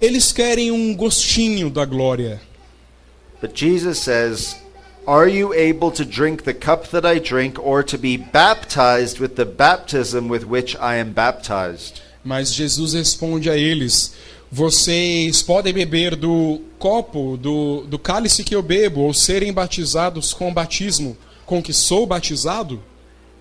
Eles 0.00 0.32
querem 0.32 0.70
um 0.72 0.94
gostinho 0.94 1.70
da 1.70 1.84
glória. 1.84 2.42
But 3.40 3.54
Jesus 3.54 3.98
says, 3.98 4.56
Are 5.06 5.28
you 5.28 5.52
able 5.52 5.90
to 5.92 6.04
drink 6.04 6.44
the 6.44 6.54
cup 6.54 6.88
that 6.88 7.04
I 7.04 7.18
drink, 7.18 7.58
or 7.58 7.82
to 7.84 7.98
be 7.98 8.16
baptized 8.16 9.20
with 9.20 9.36
the 9.36 9.44
baptism 9.44 10.28
with 10.28 10.44
which 10.44 10.76
I 10.76 10.96
am 10.96 11.12
baptized? 11.12 12.00
Mas 12.24 12.52
Jesus 12.52 12.94
responde 12.94 13.48
a 13.48 13.56
eles: 13.56 14.14
Vocês 14.50 15.42
podem 15.42 15.72
beber 15.72 16.16
do 16.16 16.60
copo, 16.78 17.36
do, 17.36 17.84
do 17.86 17.98
cálice 17.98 18.42
que 18.42 18.54
eu 18.54 18.62
bebo, 18.62 19.02
ou 19.02 19.14
serem 19.14 19.52
batizados 19.52 20.32
com 20.32 20.48
o 20.48 20.52
batismo 20.52 21.16
com 21.46 21.62
que 21.62 21.72
sou 21.72 22.04
batizado? 22.06 22.82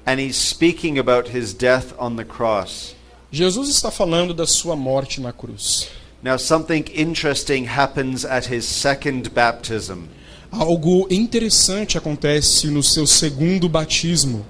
And 0.06 0.20
he's 0.20 0.36
speaking 0.36 1.00
about 1.00 1.36
his 1.36 1.54
death 1.54 1.94
on 2.00 2.16
the 2.16 2.24
cross. 2.24 2.96
Jesus 3.32 3.70
está 3.70 3.90
falando 3.90 4.34
da 4.34 4.46
sua 4.46 4.76
morte 4.76 5.20
na 5.20 5.34
cruz. 5.34 5.90
Now, 6.26 6.38
something 6.38 6.86
interesting 6.88 7.66
happens 7.66 8.26
at 8.26 8.48
his 8.48 8.66
second 8.66 9.32
baptism. 9.36 10.08
Algo 10.52 11.06
interessante 11.12 12.00
acontece 12.00 12.66
no 12.72 12.82
seu 12.82 13.06
segundo 13.06 13.70
batismo. 13.70 14.44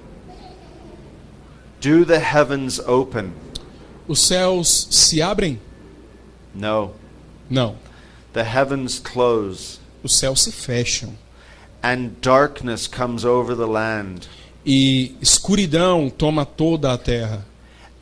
Do 1.78 2.06
the 2.06 2.18
heavens 2.18 2.80
open? 2.80 3.34
Os 4.08 4.20
céus 4.20 4.88
se 4.90 5.20
abrem? 5.20 5.60
No. 6.54 6.92
Não. 7.50 7.76
The 8.32 8.42
heavens 8.44 8.98
close, 8.98 9.78
Os 10.02 10.18
céus 10.18 10.44
se 10.44 10.52
fecham. 10.52 11.18
and 11.82 12.12
darkness 12.22 12.86
comes 12.86 13.22
over 13.22 13.54
the 13.54 13.66
land. 13.66 14.26
E 14.64 15.14
escuridão 15.20 16.08
toma 16.08 16.46
toda 16.46 16.94
a 16.94 16.96
terra. 16.96 17.44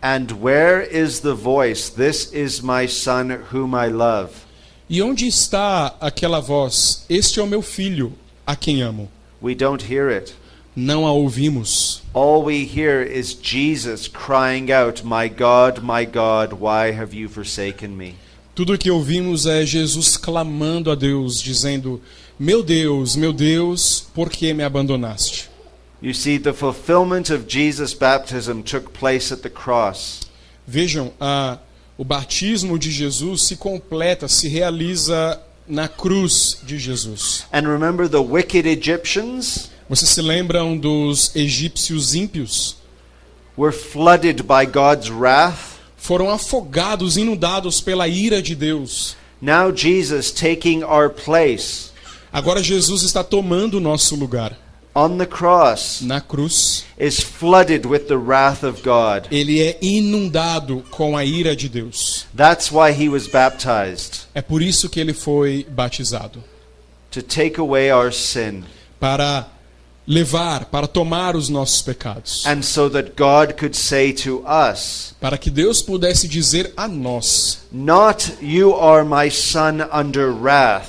And 0.06 0.32
where 0.42 0.82
is 0.82 1.20
the 1.20 1.34
voice, 1.34 1.88
This 1.88 2.30
is 2.30 2.62
my 2.62 2.84
son 2.84 3.30
whom 3.50 3.74
I 3.74 3.88
love? 3.88 4.44
E 4.86 5.00
onde 5.00 5.26
está 5.26 5.96
aquela 5.98 6.42
voz? 6.42 7.06
Este 7.08 7.40
é 7.40 7.42
o 7.42 7.46
meu 7.46 7.62
filho, 7.62 8.12
a 8.46 8.54
quem 8.54 8.82
amo. 8.82 9.08
We 9.40 9.54
don't 9.54 9.82
hear 9.90 10.10
it. 10.10 10.34
Não 10.76 11.06
a 11.06 11.12
ouvimos. 11.12 12.02
All 12.12 12.42
we 12.42 12.66
hear 12.66 13.00
is 13.00 13.32
Jesus 13.32 14.06
crying 14.06 14.70
out, 14.70 15.02
My 15.02 15.26
God, 15.26 15.82
my 15.82 16.04
God, 16.04 16.52
why 16.60 16.92
have 16.92 17.14
you 17.14 17.30
forsaken 17.30 17.96
me? 17.96 18.16
Tudo 18.54 18.74
o 18.74 18.78
que 18.78 18.90
ouvimos 18.90 19.46
é 19.46 19.64
Jesus 19.64 20.18
clamando 20.18 20.90
a 20.90 20.94
Deus, 20.94 21.40
dizendo: 21.40 21.98
Meu 22.38 22.62
Deus, 22.62 23.16
meu 23.16 23.32
Deus, 23.32 24.06
por 24.14 24.28
que 24.28 24.52
me 24.52 24.64
abandonaste? 24.64 25.53
You 26.04 26.12
see, 26.12 26.36
the 26.36 26.52
fulfillment 26.52 27.30
of 27.30 27.48
Jesus' 27.48 27.94
baptism 27.94 28.60
took 28.60 28.92
place 28.92 29.32
at 29.32 29.40
the 29.40 29.48
cross. 29.48 30.20
Vejam, 30.68 31.10
a, 31.18 31.58
o 31.96 32.04
batismo 32.04 32.78
de 32.78 32.90
Jesus 32.90 33.44
se 33.44 33.56
completa, 33.56 34.28
se 34.28 34.46
realiza 34.46 35.40
na 35.66 35.88
cruz 35.88 36.58
de 36.62 36.78
Jesus. 36.78 37.46
And 37.50 37.66
remember 37.66 38.06
the 38.06 38.20
wicked 38.20 38.66
Egyptians 38.66 39.70
Vocês 39.88 40.10
se 40.10 40.20
lembram 40.20 40.76
dos 40.76 41.34
egípcios 41.34 42.14
ímpios? 42.14 42.76
were 43.56 43.72
flooded 43.72 44.42
by 44.46 44.66
God's 44.66 45.10
wrath? 45.10 45.80
Foram 45.96 46.28
afogados, 46.28 47.16
inundados 47.16 47.80
pela 47.80 48.06
ira 48.06 48.42
de 48.42 48.54
Deus. 48.54 49.16
Now 49.40 49.72
Jesus 49.72 50.30
taking 50.30 50.84
our 50.84 51.08
place 51.08 51.94
Agora 52.30 52.62
Jesus 52.62 53.04
está 53.04 53.24
tomando 53.24 53.78
o 53.78 53.80
nosso 53.80 54.16
lugar. 54.16 54.58
On 54.94 55.18
the 55.18 55.26
cross 55.26 56.00
Na 56.02 56.20
cruz, 56.20 56.85
is 56.96 57.20
flooded 57.20 57.85
with 57.85 58.07
the 58.09 58.16
wrath 58.16 58.62
of 58.62 58.83
God. 58.83 59.26
ele 59.30 59.61
é 59.61 59.76
inundado 59.83 60.85
com 60.90 61.16
a 61.16 61.24
ira 61.24 61.57
de 61.57 61.68
Deus. 61.68 62.26
That's 62.37 62.70
why 62.70 62.92
he 62.92 63.09
was 63.09 63.26
baptized, 63.26 64.26
É 64.35 64.40
por 64.42 64.62
isso 64.62 64.88
que 64.88 65.00
ele 65.00 65.12
foi 65.12 65.66
batizado. 65.68 66.42
To 67.11 67.22
take 67.22 67.61
away 67.61 67.90
our 67.92 68.12
sin, 68.12 68.64
para 68.98 69.46
levar, 70.07 70.66
para 70.66 70.87
tomar 70.87 71.35
os 71.37 71.48
nossos 71.48 71.80
pecados, 71.80 72.44
and 72.46 72.62
so 72.62 72.88
that 72.90 73.12
God 73.16 73.54
could 73.59 73.76
say 73.76 74.12
to 74.12 74.44
us, 74.46 75.14
para 75.20 75.38
que 75.38 75.48
Deus 75.50 75.80
pudesse 75.80 76.26
dizer 76.28 76.72
a 76.76 76.87
nós: 76.88 77.61
Not 77.72 78.35
you 78.42 78.74
are 78.74 79.04
my 79.04 79.30
son 79.30 79.80
under 79.92 80.30
wrath, 80.33 80.88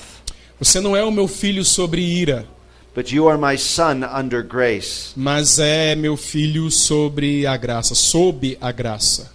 Você 0.60 0.80
não 0.80 0.96
é 0.96 1.04
o 1.04 1.12
meu 1.12 1.28
filho 1.28 1.64
sobre 1.66 2.02
ira, 2.02 2.46
but 2.96 3.12
you 3.12 3.28
are 3.28 3.38
my 3.38 3.58
son 3.58 4.04
under 4.04 4.42
grace. 4.42 5.12
mas 5.16 5.60
é 5.60 5.96
meu 5.96 6.16
filho 6.18 6.72
sobre 6.72 7.46
a 7.46 7.58
graça, 7.58 7.94
sob 7.94 8.58
a 8.62 8.72
graça. 8.72 9.32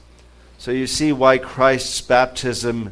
So 0.59 0.73
you 0.73 0.87
see 0.89 1.13
why 1.13 1.39
Christ's 1.39 2.01
baptism 2.01 2.89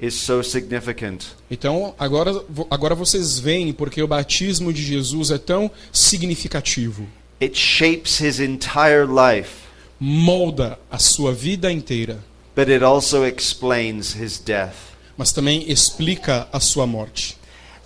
is 0.00 0.14
so 0.14 0.42
significant. 0.42 1.24
Então, 1.50 1.94
agora, 1.98 2.44
agora 2.70 2.94
vocês 2.94 3.38
veem 3.38 3.72
porque 3.72 4.02
o 4.02 4.08
batismo 4.08 4.72
de 4.72 4.82
Jesus 4.82 5.30
é 5.30 5.38
tão 5.38 5.70
significativo. 5.92 7.06
It 7.40 7.56
shapes 7.58 8.20
his 8.20 8.40
entire 8.40 9.06
life, 9.06 9.66
Molda 10.00 10.78
a 10.90 10.98
sua 10.98 11.32
vida 11.32 11.70
inteira, 11.72 12.18
but 12.54 12.68
it 12.68 12.84
also 12.84 13.24
explains 13.24 14.14
his 14.14 14.38
death. 14.38 14.74
mas 15.16 15.32
também 15.32 15.64
explica 15.70 16.46
a 16.52 16.60
sua 16.60 16.86
morte. 16.86 17.36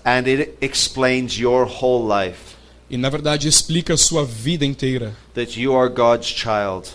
And 0.05 0.27
it 0.27 0.57
explains 0.61 1.39
your 1.39 1.67
whole 1.67 2.07
life 2.07 2.57
E 2.91 2.97
na 2.97 3.09
verdade 3.09 3.47
explica 3.49 3.95
a 3.95 3.97
sua 3.97 4.25
vida 4.25 4.65
inteira. 4.65 5.15
that 5.35 5.61
you 5.61 5.75
are 5.77 5.89
God's 5.89 6.27
child 6.29 6.89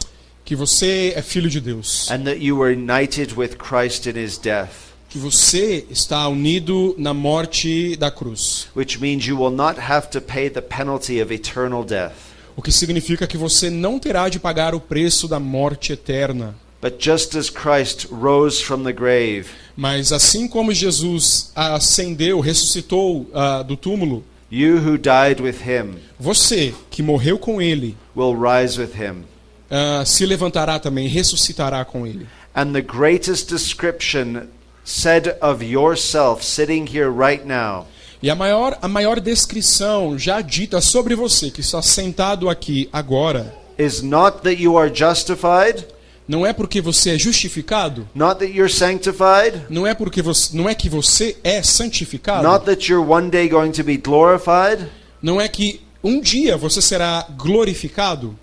Que 0.43 0.56
você 0.56 1.14
é 1.16 1.22
filho 1.22 1.49
de 1.49 1.60
Deus. 1.62 2.10
and 2.12 2.24
that 2.24 2.38
you 2.39 2.58
were 2.58 2.72
united 2.74 3.34
with 3.36 3.56
Christ 3.58 4.06
in 4.08 4.16
his 4.18 4.38
death, 4.38 4.72
Que 5.10 5.18
você 5.18 5.86
está 5.89 6.28
unido 6.28 6.93
na 6.97 7.14
morte 7.14 7.95
da 7.95 8.12
cruz. 8.12 8.68
which 8.76 8.99
means 8.99 9.26
you 9.26 9.38
will 9.39 9.51
not 9.56 9.80
have 9.80 10.10
to 10.10 10.20
pay 10.22 10.49
the 10.49 10.62
penalty 10.62 11.22
of 11.22 11.34
eternal 11.34 11.84
death. 11.84 12.14
O 12.58 12.62
que 12.62 12.72
significa 12.72 13.26
que 13.28 13.38
você 13.38 13.70
não 13.70 13.97
terá 13.99 14.30
de 14.30 14.39
pagar 14.39 14.74
o 14.76 14.80
preço 14.80 15.28
da 15.28 15.39
morte 15.39 15.93
eterna. 15.93 16.56
But 16.86 16.99
just 16.99 17.36
as 17.36 17.49
Christ 17.49 18.05
rose 18.11 18.61
from 18.61 18.83
the 18.83 18.93
grave, 18.93 19.47
Mas 19.75 20.11
assim 20.11 20.47
como 20.47 20.71
Jesus 20.71 21.51
ascendeu, 21.55 22.39
ressuscitou 22.39 23.25
ah, 23.33 23.63
do 23.63 23.75
túmulo, 23.75 24.23
you 24.51 24.77
who 24.77 24.95
died 24.95 25.41
with 25.41 25.67
him 25.67 25.95
você 26.19 26.75
que 26.91 27.01
morreu 27.01 27.39
com 27.39 27.59
ele 27.59 27.97
will 28.15 28.36
rise 28.36 28.79
with 28.79 28.93
him. 28.93 29.23
ah, 29.71 30.03
se 30.05 30.27
levantará 30.27 30.77
também, 30.77 31.07
ressuscitará 31.07 31.83
com 31.83 32.05
ele. 32.05 32.27
And 32.53 32.71
the 32.73 32.83
greatest 32.83 33.49
description 33.49 34.43
said 34.83 35.38
of 35.41 35.65
yourself 35.65 36.45
sitting 36.45 36.86
here 36.86 37.09
right 37.09 37.43
now 37.47 37.88
E 38.21 38.29
a 38.29 38.36
maior, 38.36 38.77
a 38.79 38.88
maior 38.88 39.19
descrição 39.19 40.19
já 40.19 40.39
dita 40.39 40.79
sobre 40.81 41.15
você, 41.15 41.49
que 41.49 41.61
está 41.61 41.81
sentado 41.81 42.47
aqui 42.47 42.88
agora, 42.93 43.55
is 43.75 44.03
not 44.03 44.43
that 44.43 44.61
you 44.61 44.77
are 44.77 44.93
justified, 44.93 45.83
não 46.28 46.45
é 46.45 46.51
porque 46.53 46.82
você 46.82 47.11
é 47.11 47.17
justificado, 47.19 48.07
not 48.15 48.39
that 48.39 48.51
you're 48.51 48.71
sanctified, 48.71 49.61
não 49.69 49.86
é 49.86 49.93
porque 49.93 50.21
você, 50.21 50.55
não 50.57 50.67
é 50.67 50.73
que 50.73 50.89
você 50.89 51.38
é 51.43 51.61
santificado, 51.61 52.47
not 52.47 52.65
that 52.65 52.91
you're 52.91 53.07
one 53.07 53.30
day 53.30 53.47
going 53.47 53.71
to 53.71 53.84
be 53.84 53.97
glorified, 53.97 54.88
não 55.21 55.39
é 55.39 55.47
que 55.47 55.82
um 56.03 56.19
dia 56.19 56.57
você 56.57 56.82
será 56.82 57.28
glorificado, 57.38 58.38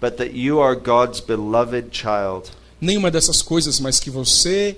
but 0.00 0.16
that 0.16 0.36
you 0.36 0.60
are 0.60 0.76
God's 0.76 1.20
beloved 1.20 1.88
child, 1.90 2.50
nenhuma 2.80 3.10
dessas 3.10 3.42
coisas, 3.42 3.80
mas 3.80 3.98
que 3.98 4.10
você 4.10 4.76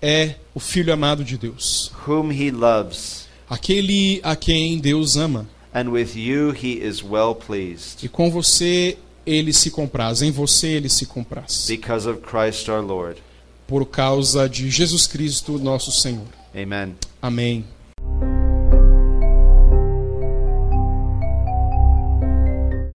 é 0.00 0.34
o 0.54 0.60
filho 0.60 0.92
amado 0.92 1.22
de 1.24 1.36
Deus, 1.36 1.92
whom 2.06 2.30
He 2.32 2.50
loves, 2.50 3.26
aquele 3.50 4.20
a 4.22 4.34
quem 4.36 4.78
Deus 4.78 5.16
ama. 5.16 5.46
and 5.74 5.90
with 5.90 6.16
you 6.16 6.52
He 6.52 6.78
is 6.82 7.02
well 7.02 7.34
pleased, 7.34 8.02
E 8.02 8.08
com 8.08 8.30
você 8.30 8.96
ele 9.28 9.52
se 9.52 9.70
compraz, 9.70 10.22
em 10.22 10.30
você 10.30 10.68
ele 10.68 10.88
se 10.88 11.06
compraz. 11.06 11.66
because 11.68 12.08
of 12.08 12.20
Christ 12.20 12.68
our 12.68 12.82
Lord. 12.84 13.22
Por 13.66 13.84
causa 13.86 14.48
de 14.48 14.70
Jesus 14.70 15.06
Cristo, 15.06 15.58
nosso 15.58 15.92
Senhor. 15.92 16.26
Amen. 16.54 16.96
Amém. 17.20 17.64